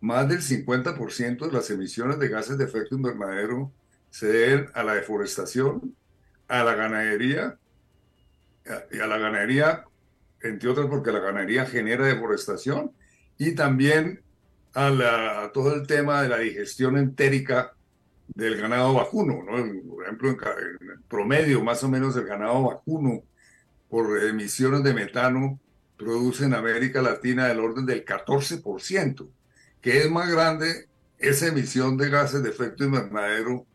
[0.00, 3.72] más del 50% de las emisiones de gases de efecto invernadero
[4.10, 5.94] se deben a la deforestación,
[6.48, 7.58] a la ganadería,
[8.90, 9.84] y a la ganadería,
[10.42, 12.92] entre otras porque la ganadería genera deforestación,
[13.38, 14.22] y también
[14.74, 17.72] a, la, a todo el tema de la digestión entérica
[18.34, 19.42] del ganado vacuno.
[19.42, 19.52] ¿no?
[19.88, 20.38] Por ejemplo, en,
[21.08, 23.22] promedio, más o menos el ganado vacuno
[23.88, 25.58] por emisiones de metano
[25.96, 29.28] produce en América Latina del orden del 14%,
[29.80, 30.88] que es más grande
[31.18, 33.66] esa emisión de gases de efecto invernadero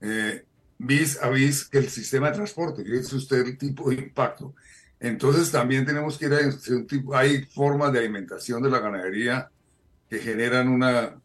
[0.00, 0.44] eh,
[0.78, 2.84] vis a vis que el sistema de transporte.
[2.84, 4.54] Fíjese usted el tipo de impacto.
[5.00, 9.50] Entonces también tenemos que ir a hay formas de alimentación de la ganadería
[10.08, 11.20] que generan una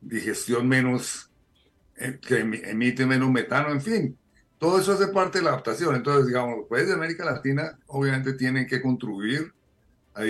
[0.00, 1.30] digestión menos
[1.96, 4.18] eh, que emite menos metano, en fin.
[4.58, 5.94] Todo eso hace parte de la adaptación.
[5.94, 9.52] Entonces, digamos, los países de América Latina obviamente tienen que contribuir
[10.14, 10.22] a,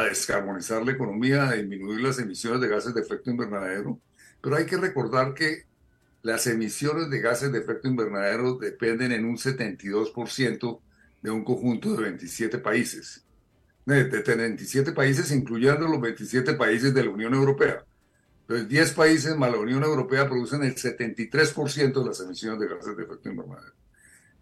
[0.00, 4.00] a, descarbonizar la economía, a disminuir las emisiones de gases de efecto invernadero,
[4.40, 5.66] pero hay que recordar que
[6.22, 10.80] las emisiones de gases de efecto invernadero dependen en un 72%
[11.20, 13.24] de un conjunto de 27 países.
[13.84, 17.84] De, de 27 países, incluyendo los 27 países de la Unión Europea.
[18.42, 22.96] Entonces, 10 países más la Unión Europea producen el 73% de las emisiones de gases
[22.96, 23.72] de efecto invernadero.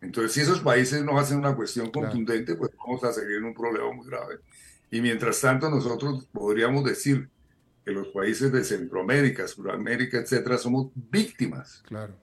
[0.02, 3.54] Entonces, si esos países no hacen una cuestión contundente, pues vamos a seguir en un
[3.54, 4.38] problema muy grave.
[4.90, 7.28] Y mientras tanto, nosotros podríamos decir
[7.84, 12.14] que los países de Centroamérica, Sudamérica, etcétera, somos víctimas claro.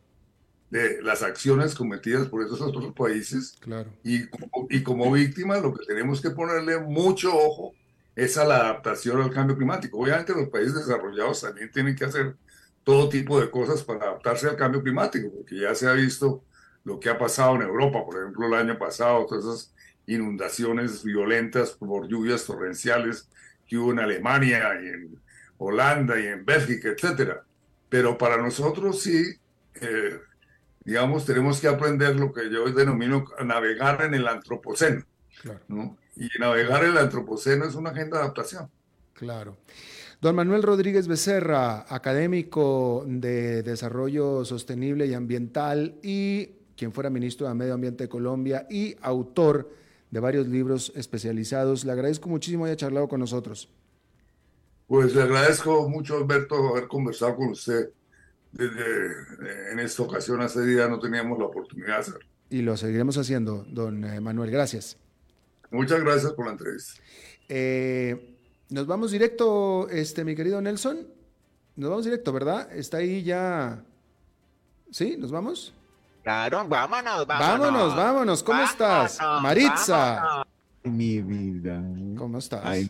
[0.69, 3.57] de las acciones cometidas por esos otros países.
[3.59, 3.89] Claro.
[4.03, 4.23] Y,
[4.69, 7.73] y como víctimas, lo que tenemos que ponerle mucho ojo
[8.15, 9.99] es a la adaptación al cambio climático.
[9.99, 12.35] Obviamente los países desarrollados también tienen que hacer
[12.83, 16.43] todo tipo de cosas para adaptarse al cambio climático, porque ya se ha visto
[16.83, 19.73] lo que ha pasado en Europa, por ejemplo, el año pasado, todas esas
[20.05, 23.27] inundaciones violentas por lluvias torrenciales
[23.67, 25.19] que hubo en Alemania y en
[25.57, 27.43] Holanda y en Bélgica, etcétera.
[27.89, 29.23] Pero para nosotros sí,
[29.75, 30.19] eh,
[30.83, 35.03] digamos, tenemos que aprender lo que yo denomino navegar en el antropoceno.
[35.67, 35.97] ¿no?
[36.15, 38.69] Y navegar el antropoceno es una agenda de adaptación.
[39.13, 39.57] Claro.
[40.19, 47.53] Don Manuel Rodríguez Becerra, académico de Desarrollo Sostenible y Ambiental y quien fuera ministro de
[47.53, 49.69] Medio Ambiente de Colombia y autor
[50.09, 51.85] de varios libros especializados.
[51.85, 53.69] Le agradezco muchísimo haya charlado con nosotros.
[54.87, 57.89] Pues le agradezco mucho, Alberto, haber conversado con usted
[58.53, 60.41] desde eh, en esta ocasión.
[60.41, 62.25] Hace día no teníamos la oportunidad de hacerlo.
[62.49, 64.49] Y lo seguiremos haciendo, don eh, Manuel.
[64.49, 64.97] Gracias.
[65.71, 67.01] Muchas gracias por la entrevista.
[67.49, 68.37] Eh,
[68.69, 71.05] nos vamos directo, este, mi querido Nelson.
[71.75, 72.71] Nos vamos directo, ¿verdad?
[72.73, 73.83] Está ahí ya.
[74.89, 75.17] ¿Sí?
[75.17, 75.73] ¿Nos vamos?
[76.23, 77.59] Claro, vámonos, vámonos.
[77.59, 78.43] Vámonos, vámonos.
[78.43, 79.19] ¿Cómo estás?
[79.41, 80.45] Maritza.
[80.83, 81.83] Mi vida.
[82.17, 82.61] ¿Cómo estás?
[82.63, 82.89] Ay,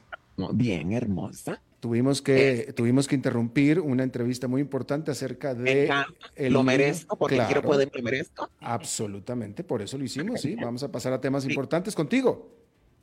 [0.53, 1.59] bien, hermosa.
[1.79, 5.89] Tuvimos que, tuvimos que interrumpir una entrevista muy importante acerca de...
[6.35, 8.49] El lo merezco, porque claro, quiero poder, lo merezco.
[8.59, 10.55] Absolutamente, por eso lo hicimos, sí.
[10.55, 12.51] Vamos a pasar a temas importantes contigo.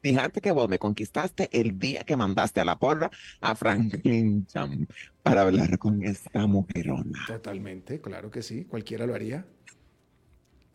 [0.02, 3.10] Fíjate que vos me conquistaste el día que mandaste a la porra
[3.40, 4.86] a Franklin Cham
[5.22, 7.24] para hablar con esta mujerona.
[7.26, 9.46] Totalmente, claro que sí, cualquiera lo haría.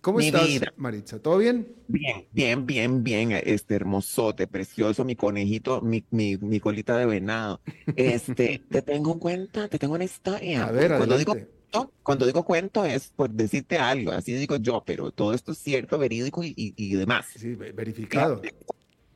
[0.01, 0.47] ¿Cómo estás,
[0.77, 1.19] Maritza?
[1.19, 1.67] ¿Todo bien?
[1.87, 3.31] Bien, bien, bien, bien.
[3.31, 7.61] Este hermosote, precioso, mi conejito, mi, mi, mi colita de venado.
[7.95, 10.65] Este, te tengo en cuenta, te tengo una historia.
[10.65, 11.47] A ver, cuando adelante.
[11.71, 15.57] digo, cuando digo cuento es por decirte algo, así digo yo, pero todo esto es
[15.57, 17.27] cierto, verídico y, y, y demás.
[17.35, 18.41] Sí, verificado.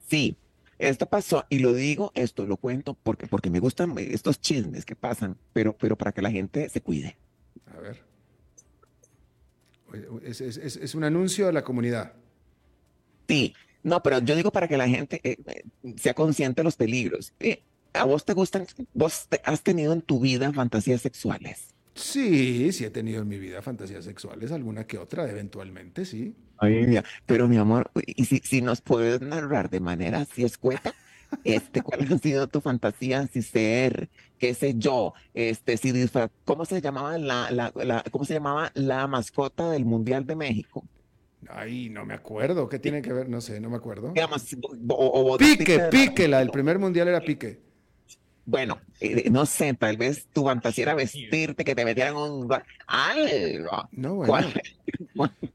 [0.08, 0.36] Sí,
[0.78, 4.96] esto pasó y lo digo, esto lo cuento porque, porque me gustan estos chismes que
[4.96, 7.16] pasan, pero, pero para que la gente se cuide.
[7.74, 8.13] A ver.
[10.24, 12.14] Es, es, es, un anuncio a la comunidad.
[13.28, 15.38] Sí, no, pero yo digo para que la gente eh,
[15.98, 17.34] sea consciente de los peligros.
[17.40, 17.62] Eh,
[17.94, 21.74] ¿A vos te gustan, vos te, has tenido en tu vida fantasías sexuales?
[21.94, 26.34] Sí, sí he tenido en mi vida fantasías sexuales, alguna que otra, eventualmente, sí.
[26.58, 27.04] Ay, mía.
[27.26, 30.96] pero mi amor, y si, si nos puedes narrar de manera así escueta,
[31.44, 33.28] este, ¿cuál ha sido tu fantasía?
[33.28, 34.10] Si ser,
[34.40, 38.72] qué sé yo, este, si disfraz, ¿cómo se llamaba la, la, la, cómo se llamaba
[38.76, 40.84] la mascota del Mundial de México?
[41.50, 43.30] Ay, no me acuerdo, ¿qué tiene que ver?
[43.30, 44.14] No sé, no me acuerdo.
[44.16, 44.56] Llamas,
[44.90, 47.60] o, o, pique, pique, la, el primer mundial era pique.
[48.46, 52.50] Bueno, eh, no sé, tal vez tu fantasía era vestirte, que te metieran un
[52.88, 53.90] algo.
[53.92, 54.50] No, bueno.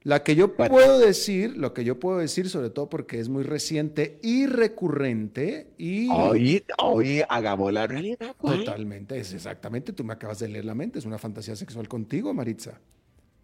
[0.05, 3.43] La que yo puedo decir, lo que yo puedo decir, sobre todo porque es muy
[3.43, 6.09] reciente y recurrente y.
[6.11, 8.35] Oye, oye, hagamos la realidad.
[8.39, 8.65] ¿cuál?
[8.65, 9.93] Totalmente, es exactamente.
[9.93, 10.99] Tú me acabas de leer la mente.
[10.99, 12.81] Es una fantasía sexual contigo, Maritza.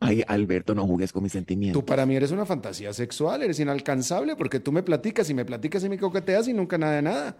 [0.01, 1.80] Ay, Alberto, no jugues con mis sentimientos.
[1.80, 5.45] Tú para mí eres una fantasía sexual, eres inalcanzable porque tú me platicas y me
[5.45, 7.36] platicas y me coqueteas y nunca nada de nada.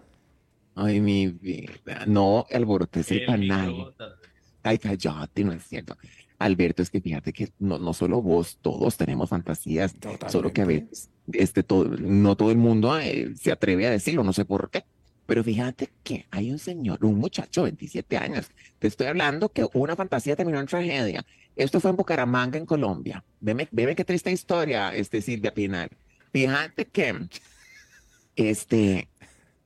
[0.75, 2.05] Ay, mi vida.
[2.05, 3.93] No alborotes el canal.
[4.63, 5.97] Ay, cállate, no es cierto.
[6.37, 10.29] Alberto, es que fíjate que no, no solo vos, todos tenemos fantasías, Totalmente.
[10.29, 14.23] solo que a veces este, todo, no todo el mundo eh, se atreve a decirlo,
[14.23, 14.83] no sé por qué.
[15.25, 19.95] Pero fíjate que hay un señor, un muchacho, 27 años, te estoy hablando que una
[19.95, 21.25] fantasía terminó en tragedia.
[21.55, 23.23] Esto fue en Bucaramanga, en Colombia.
[23.39, 25.89] Veme, veme qué triste historia, este Silvia Pinal.
[26.31, 27.27] Fíjate que
[28.35, 29.07] este,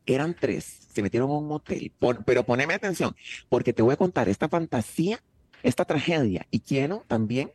[0.05, 1.91] eran tres, se metieron a un motel,
[2.25, 3.15] pero poneme atención,
[3.47, 5.21] porque te voy a contar esta fantasía,
[5.63, 7.51] esta tragedia, y quiero también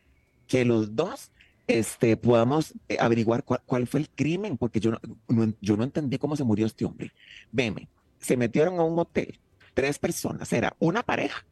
[0.47, 1.31] que los dos
[1.67, 5.83] este, podamos eh, averiguar cuál, cuál, fue el crimen, porque yo no, no, yo no
[5.83, 7.11] entendí cómo se murió este hombre.
[7.51, 9.39] Veme, se metieron a un motel,
[9.73, 11.45] tres personas, era una pareja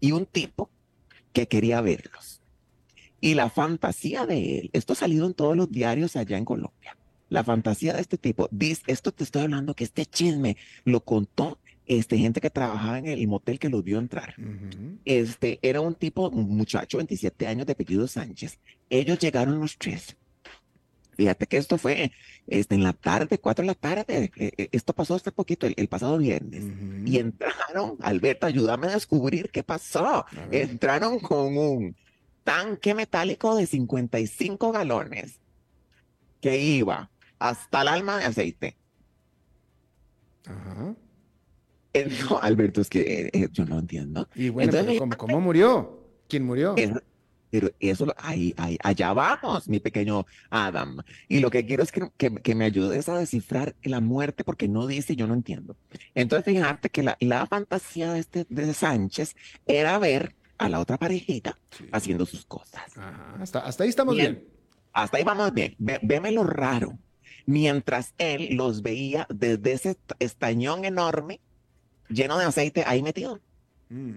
[0.00, 0.70] y un tipo
[1.32, 2.40] que quería verlos.
[3.20, 6.96] Y la fantasía de él, esto ha salido en todos los diarios allá en Colombia.
[7.28, 11.58] La fantasía de este tipo, dice, esto te estoy hablando que este chisme lo contó
[11.88, 14.34] este, gente que trabajaba en el motel que los vio entrar.
[14.38, 14.98] Uh -huh.
[15.04, 18.58] Este era un tipo, un muchacho, 27 años de apellido Sánchez.
[18.90, 20.16] Ellos llegaron los tres.
[21.16, 22.12] Fíjate que esto fue
[22.46, 24.30] este, en la tarde, 4 de la tarde.
[24.70, 26.62] Esto pasó hace poquito, el, el pasado viernes.
[26.62, 27.08] Uh -huh.
[27.08, 30.26] Y entraron, Alberto, ayúdame a descubrir qué pasó.
[30.52, 31.96] Entraron con un
[32.44, 35.40] tanque metálico de 55 galones
[36.40, 38.76] que iba hasta el alma de aceite.
[40.46, 40.94] Ajá.
[41.92, 44.28] Eh, no, Alberto, es que eh, yo no entiendo.
[44.34, 46.00] Y bueno, Entonces, ¿cómo, ¿cómo, murió?
[46.28, 46.74] ¿Quién murió?
[46.76, 46.92] Es,
[47.50, 50.98] pero eso, ahí, ahí, allá vamos, mi pequeño Adam.
[51.28, 54.68] Y lo que quiero es que, que, que, me ayudes a descifrar la muerte porque
[54.68, 55.76] no dice, yo no entiendo.
[56.14, 59.34] Entonces, fíjate que la, la fantasía de, este, de Sánchez
[59.66, 61.88] era ver a la otra parejita sí.
[61.92, 62.82] haciendo sus cosas.
[62.96, 64.34] Ajá, hasta, hasta ahí estamos bien.
[64.34, 64.48] bien.
[64.92, 65.74] Hasta ahí vamos bien.
[65.78, 66.98] Ve, veme lo raro.
[67.48, 71.40] Mientras él los veía desde ese estañón enorme,
[72.10, 73.40] lleno de aceite, ahí metido.
[73.88, 74.16] Mm.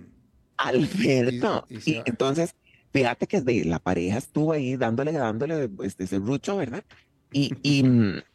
[0.57, 1.65] Alberto.
[1.69, 2.55] Y, y, y, entonces,
[2.91, 6.83] fíjate que de, la pareja estuvo ahí dándole, dándole este serrucho, ¿verdad?
[7.31, 7.83] Y, y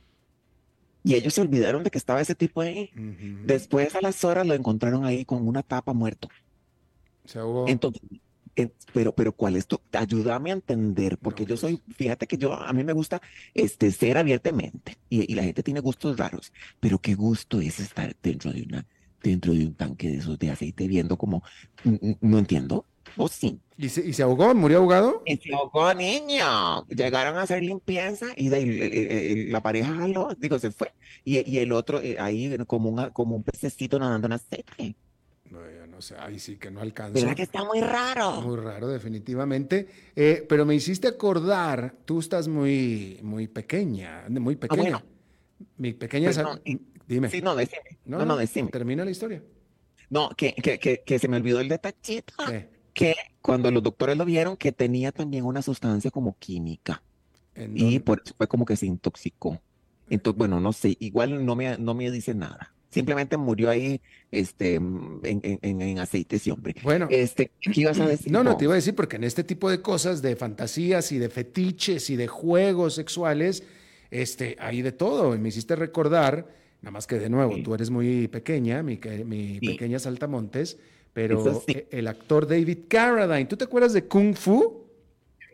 [1.06, 2.90] Y ellos se olvidaron de que estaba ese tipo ahí.
[3.44, 6.28] Después a las horas lo encontraron ahí con una tapa muerto.
[7.26, 7.68] Se ahogó.
[7.68, 8.02] Entonces,
[8.56, 9.80] eh, pero, pero ¿cuál es tu?
[9.92, 11.96] Ayúdame a entender, porque No, yo soy, pues.
[11.96, 13.20] fíjate que yo, a mí me gusta
[13.54, 18.16] este, ser abiertamente y, y la gente tiene gustos raros, pero qué gusto es estar
[18.22, 18.86] dentro de una,
[19.22, 21.42] dentro de un tanque de esos de aceite viendo como,
[21.84, 23.60] n- n- no entiendo, o sí.
[23.76, 24.54] ¿Y se, y se ahogó?
[24.54, 25.22] ¿Murió ahogado?
[25.28, 26.86] Y se ahogó, niño.
[26.86, 30.94] Llegaron a hacer limpieza y de, eh, eh, la pareja jaló, digo, se fue.
[31.24, 34.96] Y, y el otro eh, ahí como, una, como un pececito nadando en aceite.
[35.96, 37.14] No sé, ahí sí que no alcanzo.
[37.14, 38.42] ¿Verdad que está muy raro?
[38.42, 39.88] Muy raro, definitivamente.
[40.14, 44.82] Eh, pero me hiciste acordar, tú estás muy, muy pequeña, muy pequeña.
[44.82, 45.02] bueno.
[45.78, 46.78] Mi pequeña, Pues no, y-
[47.08, 47.30] dime.
[47.30, 47.98] Sí, no, decime.
[48.04, 48.70] No, no, decime.
[48.70, 49.42] Termina la historia.
[50.10, 52.34] No, que, que, que, que se me olvidó el detallito.
[52.46, 52.68] ¿Qué?
[52.92, 57.02] Que cuando los doctores lo vieron, que tenía también una sustancia como química.
[57.54, 59.62] ¿En Y por eso fue como que se intoxicó.
[60.10, 62.74] Entonces, bueno, no sé, igual no me, no me dice nada.
[63.00, 66.74] Simplemente murió ahí este, en, en, en- ese hombre.
[66.82, 68.32] Bueno, Este, ¿qué ibas a decir?
[68.32, 71.18] no, no, te iba a decir porque en este tipo de cosas, de fantasías y
[71.18, 73.62] de fetiches y de juegos sexuales,
[74.10, 75.34] este, hay de todo.
[75.34, 76.48] Y me hiciste recordar,
[76.82, 77.62] nada más que de nuevo, Sí.
[77.62, 79.66] tú eres muy pequeña, mi, mi Sí.
[79.68, 80.78] pequeña saltamontes,
[81.12, 81.72] pero sí.
[81.72, 84.85] e- el actor David Carradine, ¿tú te acuerdas de Kung Fu?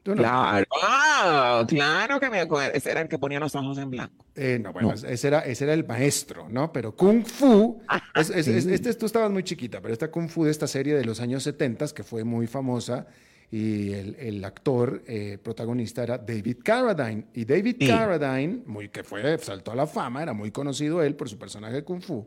[0.03, 0.22] ¿Tú no?
[0.22, 2.72] Claro, ah, claro que me acuerdo.
[2.74, 4.24] Ese era el que ponía los ojos en blanco.
[4.34, 4.94] Eh, no, bueno, No.
[4.94, 6.72] es- Ese, era, ese era el maestro, ¿no?
[6.72, 7.80] Pero Kung Fu,
[8.16, 8.72] es- es- es- sí.
[8.74, 11.44] este, tú estabas muy chiquita, pero esta Kung Fu de esta serie de los años
[11.44, 13.07] 70 que fue muy famosa
[13.50, 17.26] y el, el actor eh, protagonista era David Carradine.
[17.34, 17.86] Y David Sí.
[17.86, 21.74] Carradine, muy, que fue, saltó a la fama, era muy conocido él por su personaje
[21.74, 22.26] de Kung Fu.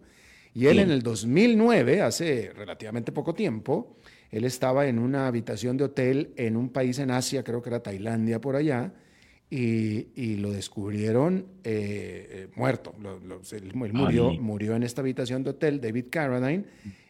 [0.53, 0.82] Y él Sí.
[0.84, 3.97] en el 2009, hace relativamente poco tiempo,
[4.32, 7.82] él estaba en una habitación de hotel en un país en Asia, creo que era
[7.82, 8.93] Tailandia por allá,
[9.49, 12.93] y, y lo descubrieron eh, eh, muerto.
[13.01, 16.65] Lo- lo- él, él murió, murió en esta habitación de hotel, David Carradine.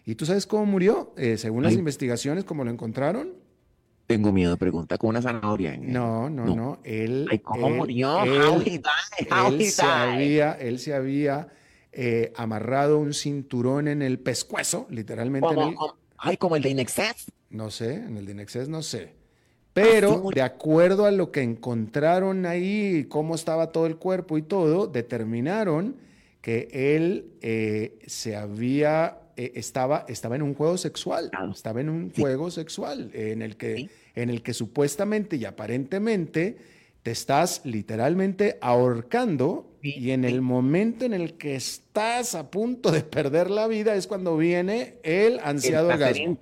[0.05, 1.13] ¿Y tú sabes cómo murió?
[1.18, 1.80] Eh, según las Ay.
[1.80, 3.34] investigaciones, ¿cómo lo encontraron?
[4.05, 5.74] Tengo miedo, pregunta, con una zanahoria.
[5.74, 6.55] en- No, no, No.
[6.55, 6.80] no.
[6.84, 8.24] Él, Ay, ¿cómo él- murió?
[8.24, 8.84] él-
[9.49, 11.47] él se había, él se había
[11.97, 15.95] eh, amarrado un cinturón en el pescuezo, literalmente en el, como-
[16.26, 17.26] ay, como el de Inexcess.
[17.50, 19.14] no sé, en el Dinexés no sé.
[19.74, 24.88] Pero de acuerdo a lo que encontraron ahí, cómo estaba todo el cuerpo y todo,
[24.88, 25.98] determinaron
[26.42, 31.52] que él eh, se había, eh, estaba, estaba en un juego sexual, Claro.
[31.52, 32.22] estaba en un Sí.
[32.22, 33.90] juego sexual en el que, Sí.
[34.16, 36.58] en el que supuestamente y aparentemente
[37.04, 43.02] te estás literalmente ahorcando y en el momento en el que estás a punto de
[43.02, 46.40] perder la vida es cuando viene el ansiado el orgasmo.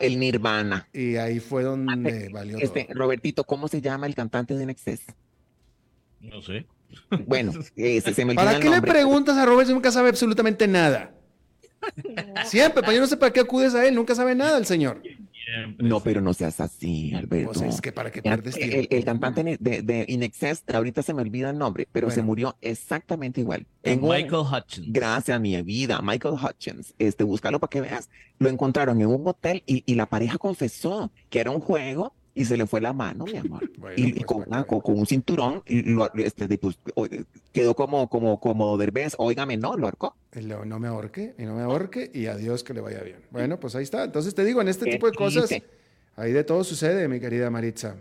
[0.00, 0.88] el nirvana.
[0.92, 2.94] Y ahí fue donde valió Este, todo.
[2.94, 5.02] Robertito, ¿cómo se llama el cantante de Inexcess?
[6.20, 6.66] No sé.
[7.26, 10.66] Bueno, ese se me ¿Para el qué le preguntas a Robert si nunca sabe absolutamente
[10.66, 11.14] nada?
[12.46, 15.02] Siempre, pues yo no sé para qué acudes a él, nunca sabe nada el señor.
[15.44, 15.88] Siempre.
[15.88, 17.64] No, pero no seas así, Alberto.
[17.64, 18.88] Es que para qué el, tiempo.
[18.90, 23.40] el cantante de, de Inexcess, ahorita se me olvida el nombre, pero se murió exactamente
[23.40, 23.66] igual.
[23.82, 24.92] En un- Michael Hutchins.
[24.92, 26.94] Gracias, mi vida, Michael Hutchins.
[26.98, 28.08] Este, búscalo para que veas.
[28.38, 32.44] Lo encontraron en un hotel y, y la pareja confesó que era un juego y
[32.44, 33.68] se le fue la mano, mi amor.
[33.78, 37.06] Bueno, y, pues, con, una- un cinturón, y lo- este, pues, o-
[37.52, 39.14] quedó como, como, como Derbez.
[39.18, 40.16] Óigame, no, lo ahorcó.
[40.64, 43.18] No me ahorque, y no me ahorque, y adiós que le vaya bien.
[43.30, 44.04] Bueno, pues ahí está.
[44.04, 45.50] Entonces te digo, en este tipo de cosas,
[46.16, 47.96] ahí de todo sucede, mi querida Maritza.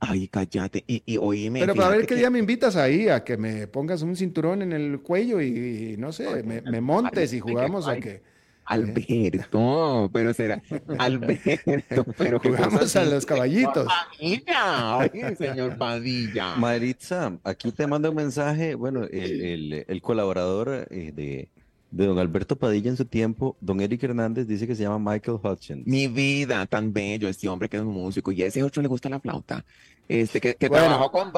[0.00, 0.84] Ay, cállate.
[0.86, 1.60] Y, y oíme.
[1.60, 4.72] Pero para ver qué día me invitas ahí a que me pongas un cinturón en
[4.72, 8.22] el cuello y, y no sé, me, me montes y jugamos a ay, que
[8.66, 10.62] Alberto, pero será.
[10.98, 13.86] Alberto, pero jugamos cosas a los caballitos.
[13.86, 16.56] Padilla, señor Padilla.
[16.56, 21.48] Maritza, aquí te manda un mensaje, bueno, el, el- el colaborador eh, de,
[21.90, 25.38] de don Alberto Padilla en su tiempo, don Eric Hernández, dice que se llama Michael
[25.42, 25.86] Hutchins.
[25.86, 28.88] Mi vida, tan bello ese hombre que es un músico y a ese otro le
[28.88, 29.64] gusta la flauta.
[30.08, 30.84] Este que, que Bueno.
[30.86, 31.32] trabajó con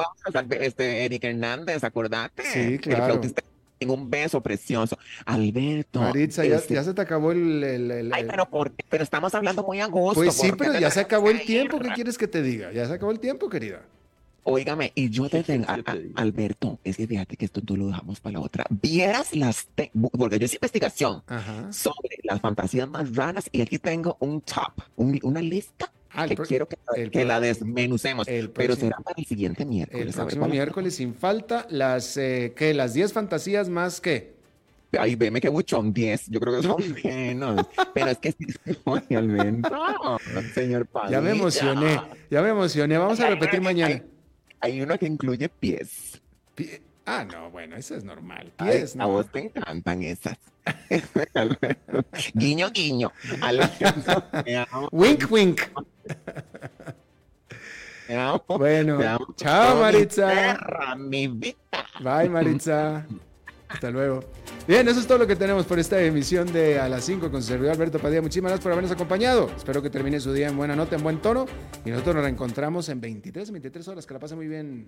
[0.59, 2.43] este Eric Hernández, acordate.
[2.43, 3.05] Sí, El claro.
[3.05, 3.47] flautista en
[3.85, 4.97] un beso precioso.
[5.25, 6.01] Alberto.
[6.01, 7.63] Maritza, ya, este- ya se te acabó el...
[7.63, 8.71] el- el- Ay, pero por?
[8.89, 10.15] Pero estamos hablando muy a gusto.
[10.21, 12.71] Pues sí, ¿por qué pero ya se acabó el tiempo, ¿qué quieres que te diga?
[12.71, 13.81] Ya se acabó el tiempo, querida.
[14.49, 16.13] Óigame, y yo te tengo, ¿Qué te a- a- digo?
[16.15, 18.65] Alberto, es que fíjate que esto tú lo dejamos para la otra.
[18.69, 21.71] Vieras las, te- porque yo hice investigación Ajá.
[21.73, 26.29] sobre las fantasías más raras y aquí tengo un top, un- una lista Ah, el
[26.31, 30.07] que quiero que, el que la desmenucemos, el pero será para el siguiente miércoles.
[30.07, 32.73] El próximo miércoles, sin falta, las, eh, ¿qué?
[32.73, 34.35] Las 10 fantasías más que...
[34.97, 38.33] Ay, veme que buchón, 10, yo creo que son menos, pero es que
[39.15, 40.17] Alberto,
[40.55, 41.31] señor Ya me Padilla.
[41.31, 42.01] emocioné,
[42.31, 42.97] ya me emocioné.
[42.97, 43.93] Vamos a repetir mañana.
[43.95, 44.03] ay,
[44.61, 46.21] Hay uno que incluye pies.
[46.55, 48.51] Pie- Ah, no, bueno, eso es normal.
[48.57, 49.07] Ay, Pies, a no.
[49.09, 50.37] vos te encantan esas.
[52.33, 53.11] guiño, guiño.
[54.71, 55.61] Amo, Wink, wink.
[58.07, 59.27] te amo, Bueno, te amo.
[59.37, 60.27] chao, Mi Maritza.
[60.27, 61.55] perra, mi vida.
[62.01, 63.05] Bye, Maritza.
[63.69, 64.21] Hasta luego.
[64.67, 67.41] Bien, eso es todo lo que tenemos por esta emisión de A las 5 con
[67.41, 68.21] su servidor Alberto Padilla.
[68.21, 69.49] Muchísimas gracias por habernos acompañado.
[69.55, 71.45] Espero que termine su día en buena nota, en buen tono.
[71.85, 74.05] Y nosotros nos reencontramos en 23, 23 horas.
[74.05, 74.87] Que la pasen muy bien.